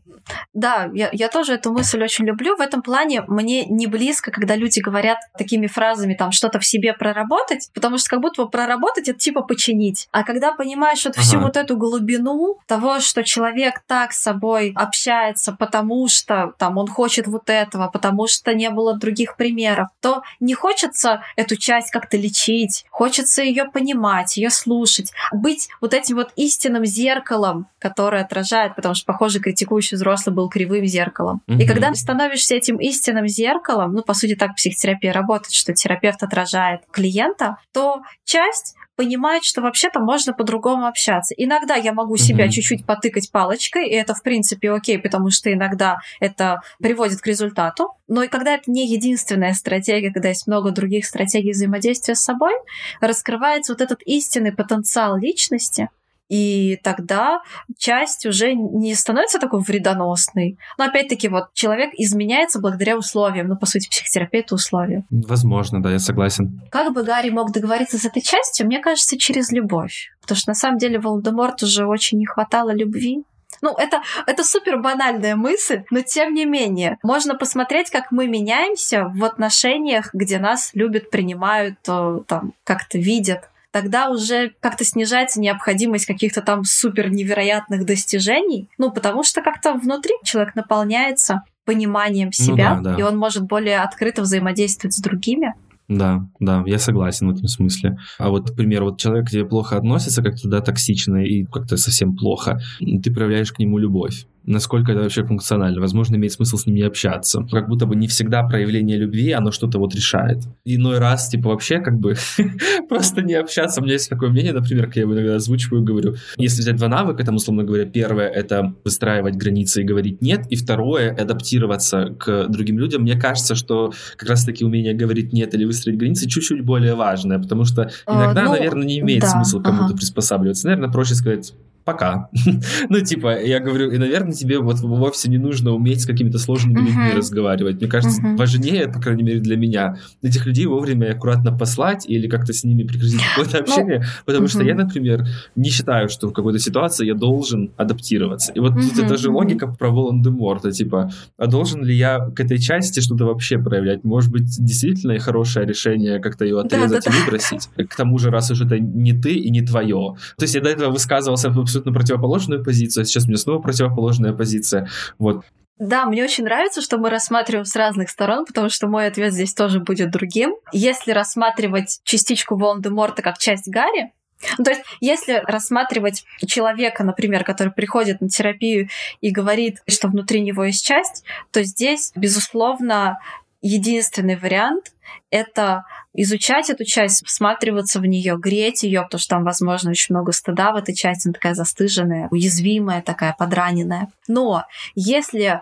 [0.53, 2.55] да, я, я тоже эту мысль очень люблю.
[2.55, 6.93] В этом плане мне не близко, когда люди говорят такими фразами, там, что-то в себе
[6.93, 10.07] проработать, потому что как будто бы проработать— это типа починить.
[10.11, 11.21] А когда понимаешь вот ага.
[11.21, 16.87] всю вот эту глубину того, что человек так с собой общается, потому что там он
[16.87, 22.17] хочет вот этого, потому что не было других примеров, то не хочется эту часть как-то
[22.17, 28.95] лечить, хочется ее понимать, ее слушать, быть вот этим вот истинным зеркалом, которое отражает, потому
[28.95, 31.41] что, похоже, критикующий взрослый взрослый был кривым зеркалом.
[31.47, 31.61] Mm-hmm.
[31.61, 36.81] И когда становишься этим истинным зеркалом, ну, по сути, так психотерапия работает, что терапевт отражает
[36.91, 41.33] клиента, то часть понимает, что вообще-то можно по-другому общаться.
[41.37, 42.49] Иногда я могу себя mm-hmm.
[42.49, 47.93] чуть-чуть потыкать палочкой, и это, в принципе, окей, потому что иногда это приводит к результату.
[48.09, 52.51] Но и когда это не единственная стратегия, когда есть много других стратегий взаимодействия с собой,
[52.99, 55.87] раскрывается вот этот истинный потенциал личности,
[56.29, 57.41] и тогда
[57.77, 60.57] часть уже не становится такой вредоносной.
[60.77, 63.47] Но опять-таки вот человек изменяется благодаря условиям.
[63.47, 65.03] Ну, по сути, психотерапия— это условия.
[65.09, 66.61] Возможно, да, я согласен.
[66.71, 70.11] Как бы Гарри мог договориться с этой частью, мне кажется, через любовь.
[70.21, 73.23] Потому что на самом деле Волдеморт уже очень не хватало любви.
[73.61, 79.05] Ну, это, это супер банальная мысль, но тем не менее, можно посмотреть, как мы меняемся
[79.05, 86.41] в отношениях, где нас любят, принимают, там, как-то видят тогда уже как-то снижается необходимость каких-то
[86.41, 92.83] там супер невероятных достижений, ну, потому что как-то внутри человек наполняется пониманием ну себя, ну,
[92.83, 92.99] да, да.
[92.99, 95.53] и он может более открыто взаимодействовать с другими.
[95.87, 97.97] Да, да, я согласен в этом смысле.
[98.19, 102.15] А вот, например, вот человек к тебе плохо относится, как-то да, токсично и как-то совсем
[102.15, 105.79] плохо, ты проявляешь к нему любовь насколько это вообще функционально.
[105.79, 107.45] Возможно, имеет смысл с ними общаться.
[107.51, 110.39] Как будто бы не всегда проявление любви, оно что-то вот решает.
[110.65, 112.15] Иной раз, типа, вообще как бы
[112.89, 113.79] просто не общаться.
[113.79, 116.87] У меня есть такое мнение, например, как я его иногда озвучиваю, говорю, если взять два
[116.87, 122.47] навыка, там, условно говоря, первое— это выстраивать границы и говорить «нет», и второе— адаптироваться к
[122.47, 123.03] другим людям.
[123.03, 127.65] Мне кажется, что как раз-таки умение говорить «нет» или выстроить границы чуть-чуть более важное, потому
[127.65, 129.95] что а, иногда, ну, наверное, не имеет да, смысла кому-то ага.
[129.95, 130.67] приспосабливаться.
[130.67, 131.53] Наверное, проще сказать
[131.91, 132.29] пока.
[132.89, 136.79] ну, типа, я говорю, и, наверное, тебе вот вовсе не нужно уметь с какими-то сложными
[136.79, 137.77] людьми разговаривать.
[137.77, 142.53] Мне кажется, важнее, по крайней мере, для меня, этих людей вовремя аккуратно послать или как-то
[142.53, 145.25] с ними прекратить какое-то ну, общение, потому что я, например,
[145.55, 148.51] не считаю, что в какой-то ситуации я должен адаптироваться.
[148.53, 152.59] И вот тут это же логика про Волан-де-Морта, типа, а должен ли я к этой
[152.59, 154.03] части что-то вообще проявлять?
[154.03, 157.69] Может быть, действительно хорошее решение как-то ее отрезать и выбросить?
[157.89, 160.15] К тому же, раз уж это не ты и не твое.
[160.37, 161.49] То есть я до этого высказывался
[161.79, 164.87] абсолютно противоположную позицию, а сейчас у меня снова противоположная позиция.
[165.17, 165.43] Вот.
[165.77, 169.53] Да, мне очень нравится, что мы рассматриваем с разных сторон, потому что мой ответ здесь
[169.53, 170.55] тоже будет другим.
[170.73, 174.11] Если рассматривать частичку Волан-де-Морта как часть Гарри,
[174.57, 178.87] ну, то есть, если рассматривать человека, например, который приходит на терапию
[179.19, 183.19] и говорит, что внутри него есть часть, то здесь, безусловно,
[183.61, 184.93] единственный вариант—
[185.29, 190.31] это изучать эту часть, всматриваться в нее, греть ее, потому что там, возможно, очень много
[190.31, 194.09] стыда в этой части, она такая застыженная, уязвимая, такая подраненная.
[194.27, 195.61] Но если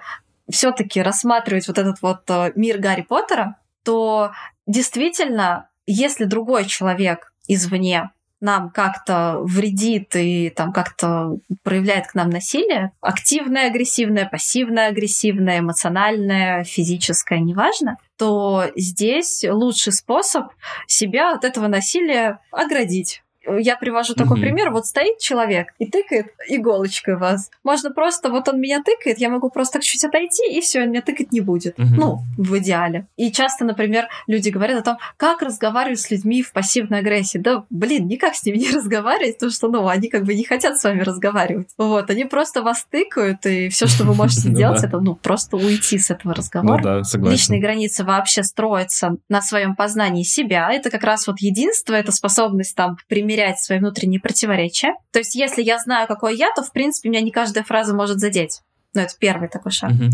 [0.49, 4.31] все-таки рассматривать вот этот вот э, мир Гарри Поттера, то
[4.65, 12.91] действительно, если другой человек извне нам как-то вредит и там как-то проявляет к нам насилие,
[13.01, 20.47] активное, агрессивное, пассивное, агрессивное, эмоциональное, физическое, неважно, то здесь лучший способ
[20.87, 23.21] себя от этого насилия оградить
[23.59, 24.41] я привожу такой mm-hmm.
[24.41, 24.71] пример.
[24.71, 27.49] Вот стоит человек и тыкает иголочкой вас.
[27.63, 31.01] Можно просто, вот он меня тыкает, я могу просто чуть отойти, и все, он меня
[31.01, 31.77] тыкать не будет.
[31.77, 31.95] Mm-hmm.
[31.95, 33.07] Ну, в идеале.
[33.15, 37.37] И часто, например, люди говорят о том, как разговаривать с людьми в пассивной агрессии.
[37.37, 40.77] Да, блин, никак с ними не разговаривать, потому что, ну, они как бы не хотят
[40.79, 41.69] с вами разговаривать.
[41.77, 45.57] Вот, они просто вас тыкают, и все, что вы можете ну сделать, это, ну, просто
[45.57, 47.03] уйти с этого разговора.
[47.13, 47.29] Ну.
[47.29, 50.69] Личные границы вообще строятся на своем познании себя.
[50.71, 54.95] Это как раз вот единство, это способность там примерять примерять свои внутренние противоречия.
[55.11, 58.19] То есть, если я знаю, какой я, то, в принципе, меня не каждая фраза может
[58.19, 58.61] задеть.
[58.93, 59.91] Ну, это первый такой шаг.
[59.91, 60.09] Uh-huh.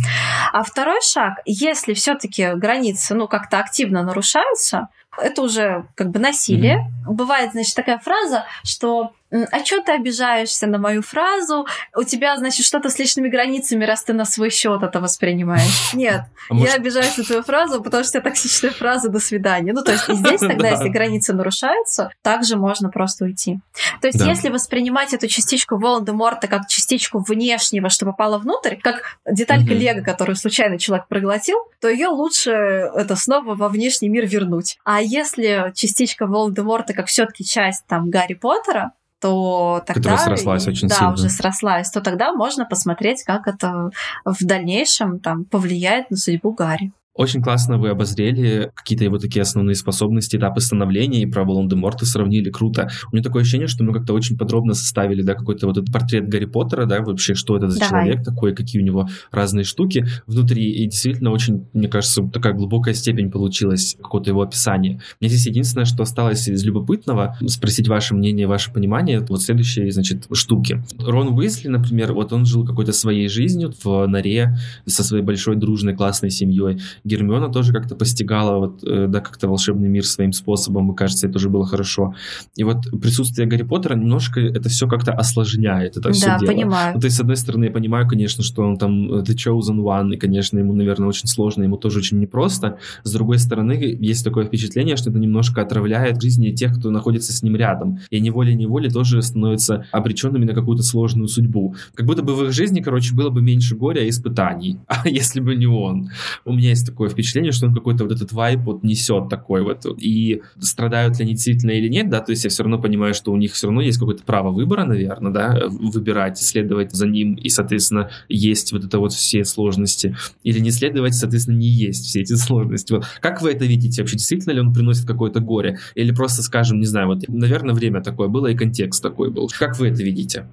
[0.51, 6.79] А второй шаг, если все-таки границы, ну, как-то активно нарушаются, это уже как бы насилие.
[6.79, 7.13] Mm-hmm.
[7.13, 9.13] Бывает, значит, такая фраза, что
[9.51, 11.65] а что ты обижаешься на мою фразу?
[11.95, 15.91] У тебя, значит, что-то с личными границами, раз ты на свой счет это воспринимаешь.
[15.93, 19.73] Нет, а я обижаюсь на твою фразу, потому что это токсичная фраза «до свидания».
[19.73, 23.59] Ну, то есть и здесь тогда, если границы нарушаются, также можно просто уйти.
[24.01, 29.73] То есть если воспринимать эту частичку Волан-де-Морта как частичку внешнего, что попало внутрь, как деталька
[29.73, 34.77] Лего, которую случайно человек проглотил, то ее лучше это снова во внешний мир вернуть.
[34.83, 38.93] А если частичка Волан-де-Морта как все таки часть там Гарри Поттера,
[39.23, 40.01] то тогда...
[40.01, 41.13] Которая срослась очень да, сильно.
[41.13, 43.91] уже срослась, то тогда можно посмотреть, как это
[44.25, 46.91] в дальнейшем там повлияет на судьбу Гарри.
[47.15, 52.49] Очень классно вы обозрели какие-то его такие основные способности, этапы становления, и про Волан-де-Морта сравнили
[52.49, 52.89] круто.
[53.11, 56.27] У меня такое ощущение, что мы как-то очень подробно составили, да, какой-то вот этот портрет
[56.27, 58.05] Гарри Поттера, да, вообще, что это за Давай.
[58.07, 62.95] человек такой, какие у него разные штуки внутри, и действительно очень, мне кажется, такая глубокая
[62.95, 64.99] степень получилась какого-то его описания.
[65.21, 70.25] Мне здесь единственное, что осталось из любопытного, спросить ваше мнение, ваше понимание, вот следующие, значит,
[70.33, 70.83] штуки.
[70.97, 74.57] Рон Уизли, например, вот он жил какой-то своей жизнью в норе
[74.87, 79.89] со своей большой дружной классной семьей, Гермиона тоже как-то постигала вот, э, да, как-то волшебный
[79.89, 82.13] мир своим способом, и кажется, это уже было хорошо.
[82.55, 86.51] И вот присутствие Гарри Поттера немножко это все как-то осложняет это все да, дело.
[86.51, 86.95] понимаю.
[86.95, 89.79] Ну, то есть, с одной стороны, я понимаю, конечно, что он там э, The Chosen
[89.79, 92.77] One, и, конечно, ему, наверное, очень сложно, ему тоже очень непросто.
[93.03, 97.43] С другой стороны, есть такое впечатление, что это немножко отравляет жизни тех, кто находится с
[97.43, 97.99] ним рядом.
[98.09, 101.75] И они волей-неволей тоже становятся обреченными на какую-то сложную судьбу.
[101.95, 105.39] Как будто бы в их жизни, короче, было бы меньше горя и испытаний, а если
[105.39, 106.09] бы не он.
[106.45, 109.85] У меня есть такое впечатление, что он какой-то вот этот вайп вот несет такой вот.
[109.97, 113.31] И страдают ли они действительно или нет, да, то есть я все равно понимаю, что
[113.31, 117.49] у них все равно есть какое-то право выбора, наверное, да, выбирать, следовать за ним, и,
[117.49, 120.15] соответственно, есть вот это вот все сложности.
[120.43, 122.93] Или не следовать, соответственно, не есть все эти сложности.
[122.93, 123.05] Вот.
[123.19, 124.17] Как вы это видите вообще?
[124.17, 125.79] Действительно ли он приносит какое-то горе?
[125.95, 129.49] Или просто, скажем, не знаю, вот, наверное, время такое было и контекст такой был.
[129.57, 130.47] Как вы это видите?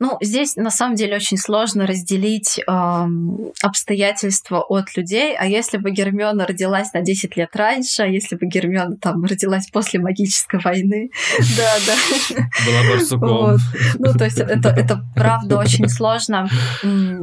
[0.00, 5.36] Ну, здесь на самом деле очень сложно разделить эм, обстоятельства от людей.
[5.36, 9.68] А если бы Гермиона родилась на 10 лет раньше, а если бы Гермиона там родилась
[9.70, 12.44] после магической войны, да, да.
[12.66, 13.58] Была барсуком.
[13.98, 16.48] Ну, то есть это, это правда очень сложно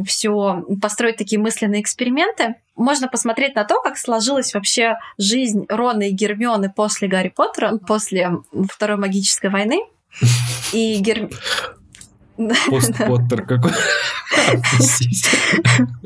[0.06, 2.56] все построить такие мысленные эксперименты.
[2.76, 8.34] Можно посмотреть на то, как сложилась вообще жизнь Рона и Гермионы после Гарри Поттера, после
[8.70, 9.80] Второй магической войны.
[10.74, 11.30] И Гер...
[12.70, 13.72] Пост-Поттер какой.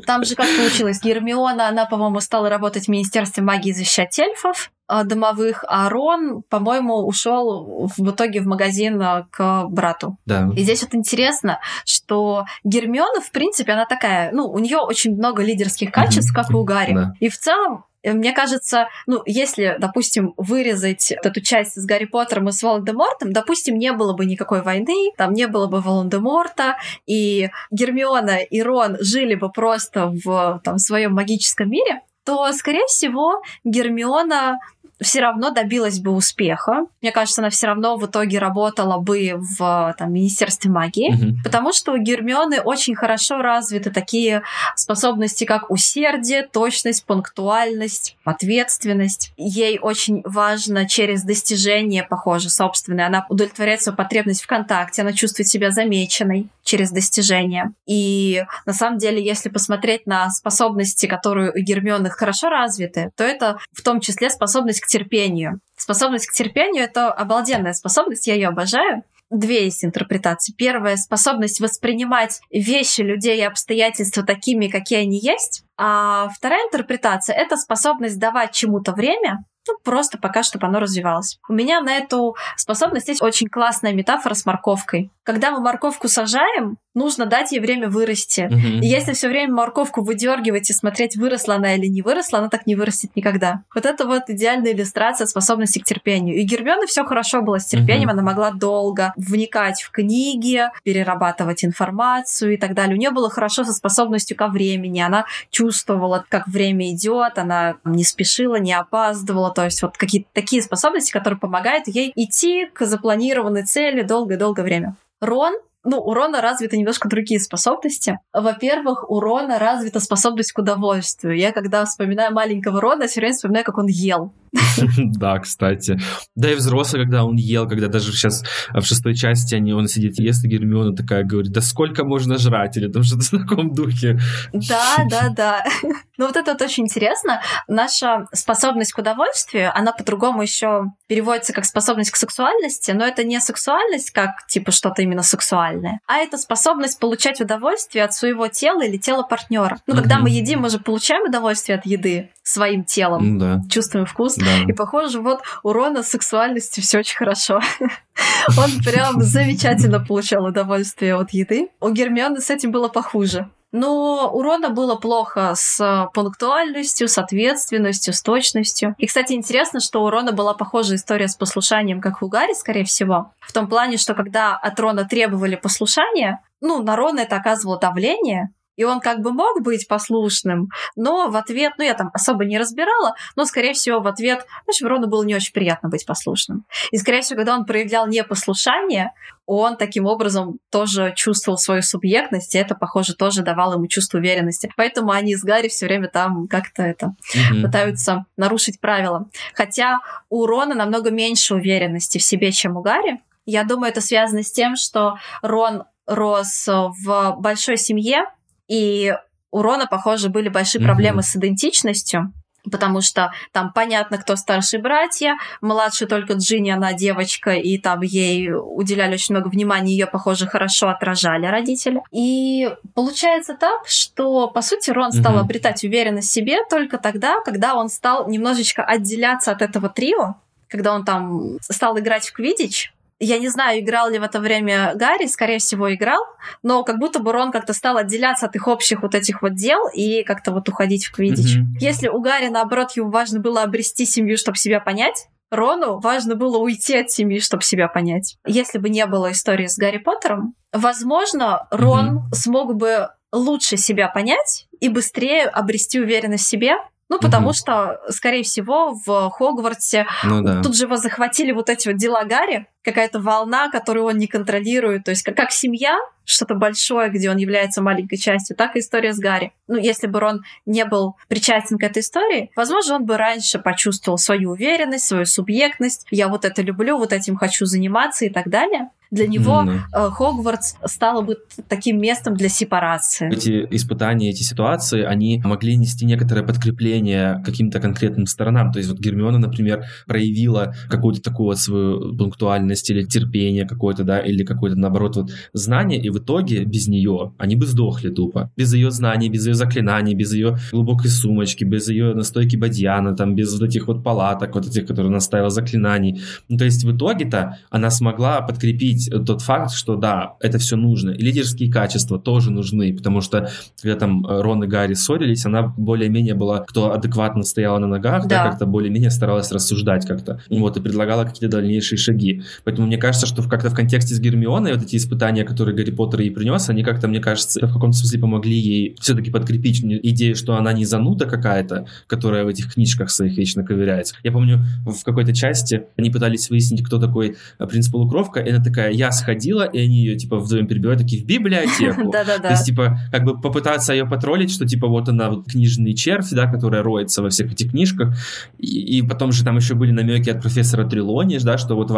[0.06, 5.04] Там же как получилось, Гермиона, она, по-моему, стала работать в Министерстве магии защищать эльфов а,
[5.04, 10.18] домовых, а Рон, по-моему, ушел в итоге в магазин а, к брату.
[10.26, 10.50] Да.
[10.56, 15.42] И здесь вот интересно, что Гермиона, в принципе, она такая, ну, у нее очень много
[15.42, 16.94] лидерских качеств, как и у Гарри.
[16.94, 17.14] Да.
[17.20, 22.52] И в целом мне кажется, ну, если, допустим, вырезать эту часть с Гарри Поттером и
[22.52, 26.76] с Волан-де-Мортом, допустим, не было бы никакой войны, там не было бы Волан-де-Морта,
[27.06, 33.42] и Гермиона и Рон жили бы просто в там, своем магическом мире, то, скорее всего,
[33.64, 34.58] Гермиона
[35.00, 36.86] все равно добилась бы успеха.
[37.00, 41.34] Мне кажется, она все равно в итоге работала бы в там, Министерстве магии, mm-hmm.
[41.44, 44.42] потому что у Гермионы очень хорошо развиты такие
[44.76, 49.32] способности, как усердие, точность, пунктуальность, ответственность.
[49.36, 53.06] Ей очень важно через достижение, похоже, собственное.
[53.06, 57.72] Она удовлетворяет свою потребность в контакте, она чувствует себя замеченной через достижения.
[57.86, 63.58] И на самом деле, если посмотреть на способности, которые у Гермионы хорошо развиты, то это
[63.72, 65.60] в том числе способность к терпению.
[65.76, 69.02] Способность к терпению— это обалденная способность, я ее обожаю.
[69.30, 70.52] Две есть интерпретации.
[70.52, 75.64] Первая— способность воспринимать вещи, людей и обстоятельства такими, какие они есть.
[75.78, 81.38] А вторая интерпретация— это способность давать чему-то время, ну, просто пока, чтобы оно развивалось.
[81.48, 85.10] У меня на эту способность есть очень классная метафора с морковкой.
[85.22, 88.48] Когда мы морковку сажаем, нужно дать ей время вырасти.
[88.50, 88.80] Uh-huh.
[88.80, 92.66] И если все время морковку выдергивать и смотреть, выросла она или не выросла, она так
[92.66, 93.62] не вырастет никогда.
[93.74, 96.36] Вот это вот идеальная иллюстрация способности к терпению.
[96.36, 98.12] И Гермионы все хорошо было с терпением, uh-huh.
[98.12, 102.96] она могла долго вникать в книги, перерабатывать информацию и так далее.
[102.96, 105.00] У нее было хорошо со способностью ко времени.
[105.00, 109.52] Она чувствовала, как время идет, она не спешила, не опаздывала.
[109.52, 114.96] То есть вот какие-то такие способности, которые помогают ей идти к запланированной цели долгое-долгое время.
[115.20, 115.54] Рон
[115.84, 118.18] ну, у Рона развиты немножко другие способности.
[118.32, 121.36] Во-первых, у Рона развита способность к удовольствию.
[121.36, 124.32] Я, когда вспоминаю маленького Рона, все время вспоминаю, как он ел.
[124.98, 125.98] Да, кстати.
[126.34, 130.18] Да и взрослый, когда он ел, когда даже сейчас в шестой части они, он сидит
[130.18, 134.18] ест, и Гермиона такая говорит, да сколько можно жрать, или там что-то в таком духе.
[134.52, 135.64] Да, да, да.
[136.18, 137.40] Ну вот это вот очень интересно.
[137.66, 143.40] Наша способность к удовольствию, она по-другому еще переводится как способность к сексуальности, но это не
[143.40, 145.71] сексуальность как типа что-то именно сексуальное,
[146.06, 149.78] а это способность получать удовольствие от своего тела или тела партнера.
[149.86, 153.60] Ну, когда мы едим, мы же получаем удовольствие от еды своим телом, да.
[153.70, 154.36] чувствуем вкус.
[154.36, 154.64] Да.
[154.68, 157.60] И похоже, вот у Рона с сексуальностью все очень хорошо.
[158.58, 161.68] Он прям замечательно получал удовольствие от еды.
[161.80, 163.48] У Гермионы с этим было похуже.
[163.72, 168.94] Но у Рона было плохо с пунктуальностью, с ответственностью, с точностью.
[168.98, 172.84] И, кстати, интересно, что у Рона была похожая история с послушанием, как у Гарри, скорее
[172.84, 173.32] всего.
[173.40, 178.50] В том плане, что когда от Рона требовали послушания, ну, на Рона это оказывало давление,
[178.82, 182.58] и он как бы мог быть послушным, но в ответ, ну я там особо не
[182.58, 186.64] разбирала, но скорее всего в ответ, значит, Рону было не очень приятно быть послушным.
[186.90, 189.12] И скорее всего, когда он проявлял непослушание,
[189.46, 194.68] он таким образом тоже чувствовал свою субъектность, и это, похоже, тоже давало ему чувство уверенности.
[194.76, 197.62] Поэтому они с Гарри все время там как-то это mm-hmm.
[197.62, 199.28] пытаются нарушить правила.
[199.54, 203.20] Хотя у Рона намного меньше уверенности в себе, чем у Гарри.
[203.46, 208.24] Я думаю, это связано с тем, что Рон рос в большой семье,
[208.68, 209.14] и
[209.50, 210.86] у Рона, похоже, были большие mm-hmm.
[210.86, 212.32] проблемы с идентичностью,
[212.70, 218.50] потому что там понятно, кто старшие братья, младший только Джинни, она девочка, и там ей
[218.52, 222.00] уделяли очень много внимания, ее, похоже, хорошо отражали родители.
[222.12, 225.40] И получается так, что, по сути, Рон стал mm-hmm.
[225.40, 230.36] обретать уверенность в себе только тогда, когда он стал немножечко отделяться от этого трио,
[230.68, 232.94] когда он там стал играть в квидич,
[233.24, 236.20] я не знаю, играл ли в это время Гарри, скорее всего, играл,
[236.62, 239.88] но как будто бы Рон как-то стал отделяться от их общих вот этих вот дел
[239.94, 241.58] и как-то вот уходить в квидич.
[241.58, 241.78] Mm-hmm.
[241.80, 246.56] Если у Гарри, наоборот, ему важно было обрести семью, чтобы себя понять, Рону важно было
[246.58, 248.38] уйти от семьи, чтобы себя понять.
[248.46, 252.34] Если бы не было истории с Гарри Поттером, возможно, Рон mm-hmm.
[252.34, 256.76] смог бы лучше себя понять и быстрее обрести уверенность в себе,
[257.12, 257.54] ну, потому угу.
[257.54, 260.62] что, скорее всего, в Хогвартсе ну, да.
[260.62, 265.04] тут же его захватили вот эти вот дела Гарри, какая-то волна, которую он не контролирует.
[265.04, 269.12] То есть как, как семья, что-то большое, где он является маленькой частью, так и история
[269.12, 269.52] с Гарри.
[269.68, 274.18] Ну, если бы Рон не был причастен к этой истории, возможно, он бы раньше почувствовал
[274.18, 276.06] свою уверенность, свою субъектность.
[276.10, 279.78] Я вот это люблю, вот этим хочу заниматься и так далее для него mm-hmm.
[279.94, 281.36] э, Хогвартс стало бы
[281.68, 283.30] таким местом для сепарации.
[283.30, 288.72] Эти испытания, эти ситуации, они могли нести некоторое подкрепление каким-то конкретным сторонам.
[288.72, 294.18] То есть вот Гермиона, например, проявила какую-то такую вот свою пунктуальность или терпение какое-то, да,
[294.18, 298.50] или какое-то, наоборот, вот знание, и в итоге без нее они бы сдохли тупо.
[298.56, 303.34] Без ее знаний, без ее заклинаний, без ее глубокой сумочки, без ее настойки Бадьяна, там,
[303.34, 306.20] без вот этих вот палаток, вот этих, которые наставила заклинаний.
[306.48, 311.10] Ну, то есть в итоге-то она смогла подкрепить тот факт, что да, это все нужно.
[311.10, 313.50] И лидерские качества тоже нужны, потому что
[313.80, 318.44] когда там Рон и Гарри ссорились, она более-менее была, кто адекватно стояла на ногах, да,
[318.44, 320.40] да как-то более-менее старалась рассуждать как-то.
[320.48, 322.42] Вот, и предлагала какие-то дальнейшие шаги.
[322.64, 326.20] Поэтому мне кажется, что как-то в контексте с Гермионой вот эти испытания, которые Гарри Поттер
[326.20, 330.56] ей принес, они как-то, мне кажется, в каком-то смысле помогли ей все-таки подкрепить идею, что
[330.56, 334.14] она не зануда какая-то, которая в этих книжках своих вечно ковыряется.
[334.22, 338.62] Я помню, в какой-то части они пытались выяснить, кто такой э, принц Полукровка, и она
[338.62, 342.10] такая, я сходила, и они ее, типа, вдвоем перебивают, такие, в библиотеку.
[342.12, 342.48] Да-да-да.
[342.48, 346.30] То есть, типа, как бы попытаться ее потроллить, что, типа, вот она, вот книжный червь,
[346.30, 348.14] да, которая роется во всех этих книжках.
[348.58, 351.90] И, потом же там еще были намеки от профессора Трилони, да, что вот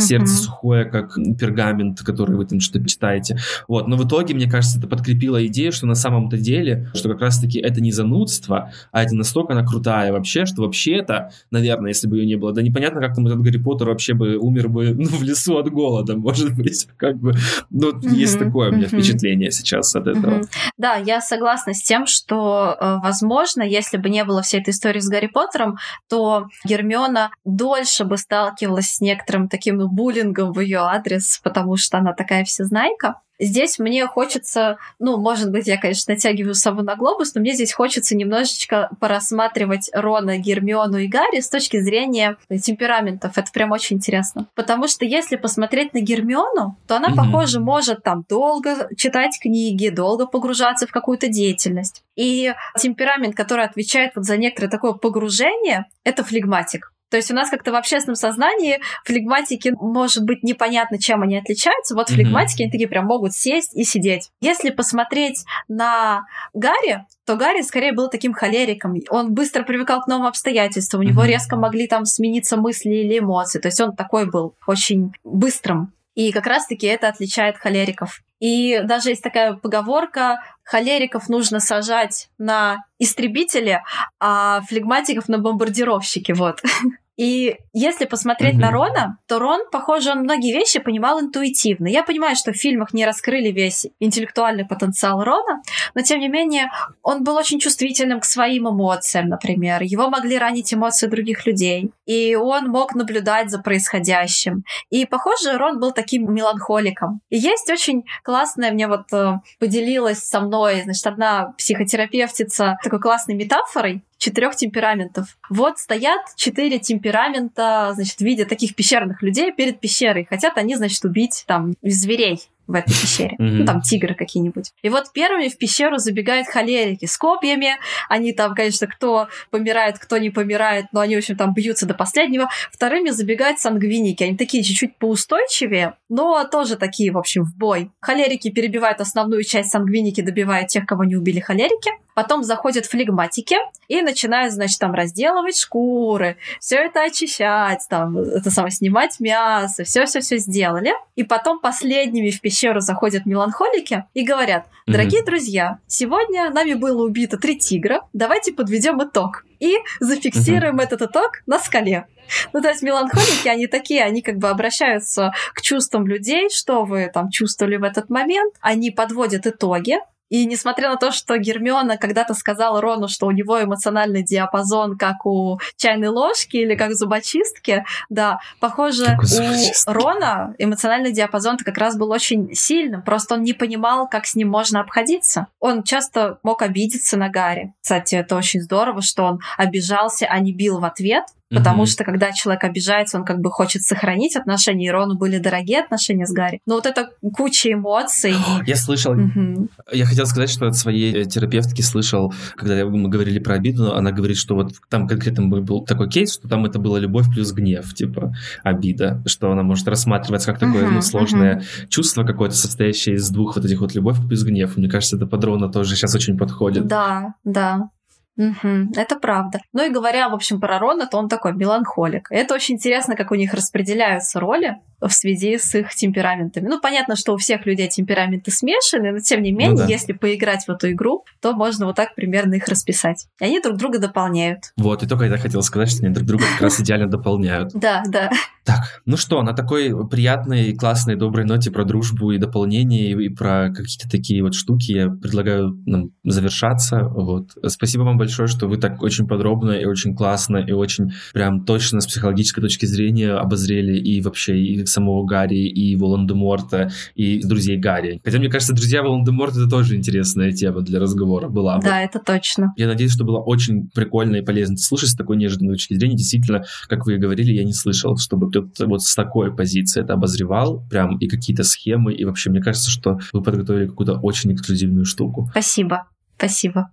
[0.00, 3.38] сердце сухое, как пергамент, который вы там что-то читаете.
[3.68, 7.20] Вот, но в итоге, мне кажется, это подкрепило идею, что на самом-то деле, что как
[7.20, 12.08] раз-таки это не занудство, а это настолько она крутая вообще, что вообще это, наверное, если
[12.08, 14.94] бы ее не было, да непонятно, как там этот Гарри Поттер вообще бы умер бы
[14.94, 17.34] ну, в лесу от голода, может быть, как бы,
[17.70, 18.14] ну, mm-hmm.
[18.14, 18.88] есть такое у меня mm-hmm.
[18.88, 20.40] впечатление сейчас от этого.
[20.40, 20.48] Mm-hmm.
[20.78, 25.00] Да, я согласна с тем, что, э, возможно, если бы не было всей этой истории
[25.00, 25.76] с Гарри Поттером,
[26.08, 32.12] то Гермиона дольше бы сталкивалась с некоторым таким буллингом в ее адрес, потому что она
[32.12, 33.20] такая всезнайка.
[33.40, 37.72] Здесь мне хочется, ну, может быть, я, конечно, натягиваю сову на глобус, но мне здесь
[37.72, 43.36] хочется немножечко порассматривать Рона, Гермиону и Гарри с точки зрения темпераментов.
[43.36, 44.46] Это прям очень интересно.
[44.54, 47.16] Потому что если посмотреть на Гермиону, то она, mm-hmm.
[47.16, 52.04] похоже, может там долго читать книги, долго погружаться в какую-то деятельность.
[52.14, 56.93] И темперамент, который отвечает вот за некоторое такое погружение, это флегматик.
[57.14, 61.94] То есть у нас как-то в общественном сознании флегматики, может быть, непонятно, чем они отличаются.
[61.94, 62.64] Вот флегматики, mm-hmm.
[62.64, 64.30] они такие прям могут сесть и сидеть.
[64.40, 66.22] Если посмотреть на
[66.54, 68.96] Гарри, то Гарри скорее был таким холериком.
[69.10, 71.06] Он быстро привыкал к новым обстоятельствам, у mm-hmm.
[71.06, 73.60] него резко могли там смениться мысли или эмоции.
[73.60, 75.92] То есть он такой был очень быстрым.
[76.16, 78.22] И как раз-таки это отличает холериков.
[78.40, 83.82] И даже есть такая поговорка, холериков нужно сажать на истребители,
[84.18, 86.60] а флегматиков на бомбардировщики, вот.
[87.16, 88.60] И если посмотреть mm-hmm.
[88.60, 91.86] на Рона, то Рон, похоже, он многие вещи понимал интуитивно.
[91.86, 95.62] Я понимаю, что в фильмах не раскрыли весь интеллектуальный потенциал Рона,
[95.94, 96.70] но тем не менее
[97.02, 99.82] он был очень чувствительным к своим эмоциям, например.
[99.82, 101.92] Его могли ранить эмоции других людей.
[102.06, 104.64] И он мог наблюдать за происходящим.
[104.90, 107.20] И, похоже, Рон был таким меланхоликом.
[107.30, 113.34] И есть очень классная, мне вот э, поделилась со мной, значит, одна психотерапевтица такой классной
[113.34, 115.36] метафорой четырех темпераментов.
[115.50, 120.24] Вот стоят четыре темперамента, значит, в виде таких пещерных людей перед пещерой.
[120.24, 123.36] Хотят они, значит, убить там зверей в этой пещере.
[123.38, 123.50] Mm-hmm.
[123.50, 124.72] Ну, там тигры какие-нибудь.
[124.82, 127.76] И вот первыми в пещеру забегают холерики с копьями.
[128.08, 131.94] Они там, конечно, кто помирает, кто не помирает, но они, в общем, там бьются до
[131.94, 132.48] последнего.
[132.72, 134.22] Вторыми забегают сангвиники.
[134.22, 137.90] Они такие чуть-чуть поустойчивее, но тоже такие, в общем, в бой.
[138.00, 141.90] Холерики перебивают основную часть, сангвиники добивают тех, кого не убили холерики.
[142.14, 143.56] Потом заходят флегматики
[143.88, 150.38] и начинают, значит, там разделывать шкуры, все это очищать, там, это самое, снимать мясо, все-все-все
[150.38, 150.92] сделали.
[151.16, 155.26] И потом последними в пещеру заходят меланхолики и говорят, дорогие mm-hmm.
[155.26, 160.84] друзья, сегодня нами было убито три тигра, давайте подведем итог и зафиксируем mm-hmm.
[160.84, 162.06] этот итог на скале.
[162.52, 167.10] Ну, то есть меланхолики, они такие, они как бы обращаются к чувствам людей, что вы
[167.12, 169.98] там чувствовали в этот момент, они подводят итоги,
[170.28, 175.26] и несмотря на то, что Гермиона когда-то сказала Рону, что у него эмоциональный диапазон как
[175.26, 181.96] у чайной ложки или как зубочистки, да, похоже, у, у Рона эмоциональный диапазон как раз
[181.96, 185.48] был очень сильным, просто он не понимал, как с ним можно обходиться.
[185.60, 187.74] Он часто мог обидеться на Гарри.
[187.82, 191.24] Кстати, это очень здорово, что он обижался, а не бил в ответ.
[191.54, 191.86] Потому Мгм.
[191.86, 196.26] что когда человек обижается, он как бы хочет сохранить отношения, и Рону были дорогие отношения
[196.26, 196.60] с Гарри.
[196.66, 198.34] Но вот это куча эмоций.
[198.66, 199.68] Я слышал, Мгм.
[199.92, 204.10] я хотел сказать, что от своей э, терапевтки слышал, когда мы говорили про обиду, она
[204.12, 207.94] говорит, что вот там конкретно был- такой кейс, что там это была любовь плюс гнев,
[207.94, 213.28] типа обида, что она может рассматриваться как такое Мгм, ну, сложное чувство какое-то, состоящее из
[213.30, 214.76] двух вот этих вот любовь плюс гнев.
[214.76, 216.86] Мне кажется, это под Рона тоже сейчас очень подходит.
[216.86, 217.88] Да, да.
[218.36, 219.60] Мгм, это правда.
[219.72, 222.26] Ну и говоря, в общем, про Рона, то он такой меланхолик.
[222.30, 224.76] Это очень интересно, как у них распределяются роли
[225.08, 226.68] в связи с их темпераментами.
[226.68, 229.86] Ну, понятно, что у всех людей темпераменты смешаны, но тем не менее, да.
[229.86, 233.26] если поиграть в эту игру, то можно вот так примерно их расписать.
[233.40, 234.72] И они друг друга дополняют.
[234.76, 237.72] Вот, и только я хотел сказать, что они друг друга как раз идеально дополняют.
[237.74, 238.30] Да, да.
[238.64, 243.28] Так, ну что, на такой приятной, классной, доброй ноте про дружбу и дополнение, и, и
[243.28, 247.02] про какие-то такие вот штуки я предлагаю нам завершаться.
[247.02, 247.50] Вот.
[247.66, 252.00] Спасибо вам большое, что вы так очень подробно и очень классно, и очень прям точно
[252.00, 258.20] с психологической точки зрения обозрели и вообще и самого Гарри, и Волан-де-Морта, и друзей Гарри.
[258.24, 261.76] Хотя, мне кажется, друзья Волан-де-Морта это тоже интересная тема для разговора была.
[261.76, 261.84] бы.
[261.84, 262.72] Да, это точно.
[262.76, 266.16] Я надеюсь, что было очень прикольно и полезно слушать с такой неожиданной точки зрения.
[266.16, 270.14] Действительно, как вы и говорили, я не слышал, чтобы кто-то вот с такой позиции это
[270.14, 275.04] обозревал, прям и какие-то схемы, и вообще, мне кажется, что вы подготовили какую-то очень эксклюзивную
[275.04, 275.48] штуку.
[275.50, 276.06] Спасибо.
[276.36, 276.90] Спасибо.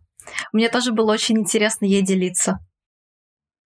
[0.53, 2.59] Мне тоже было очень интересно ей делиться.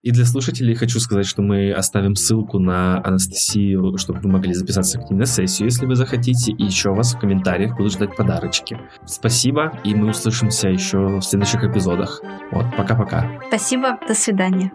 [0.06, 5.00] И для слушателей хочу сказать, что мы оставим ссылку на Анастасию, чтобы вы могли записаться
[5.00, 8.80] к ней на сессию, если вы захотите, и еще вас в комментариях буду ждать подарочки.
[9.08, 12.22] Спасибо, и мы услышимся еще в следующих эпизодах.
[12.52, 13.42] Вот, пока-пока.
[13.48, 13.98] Спасибо.
[14.08, 14.72] До свидания.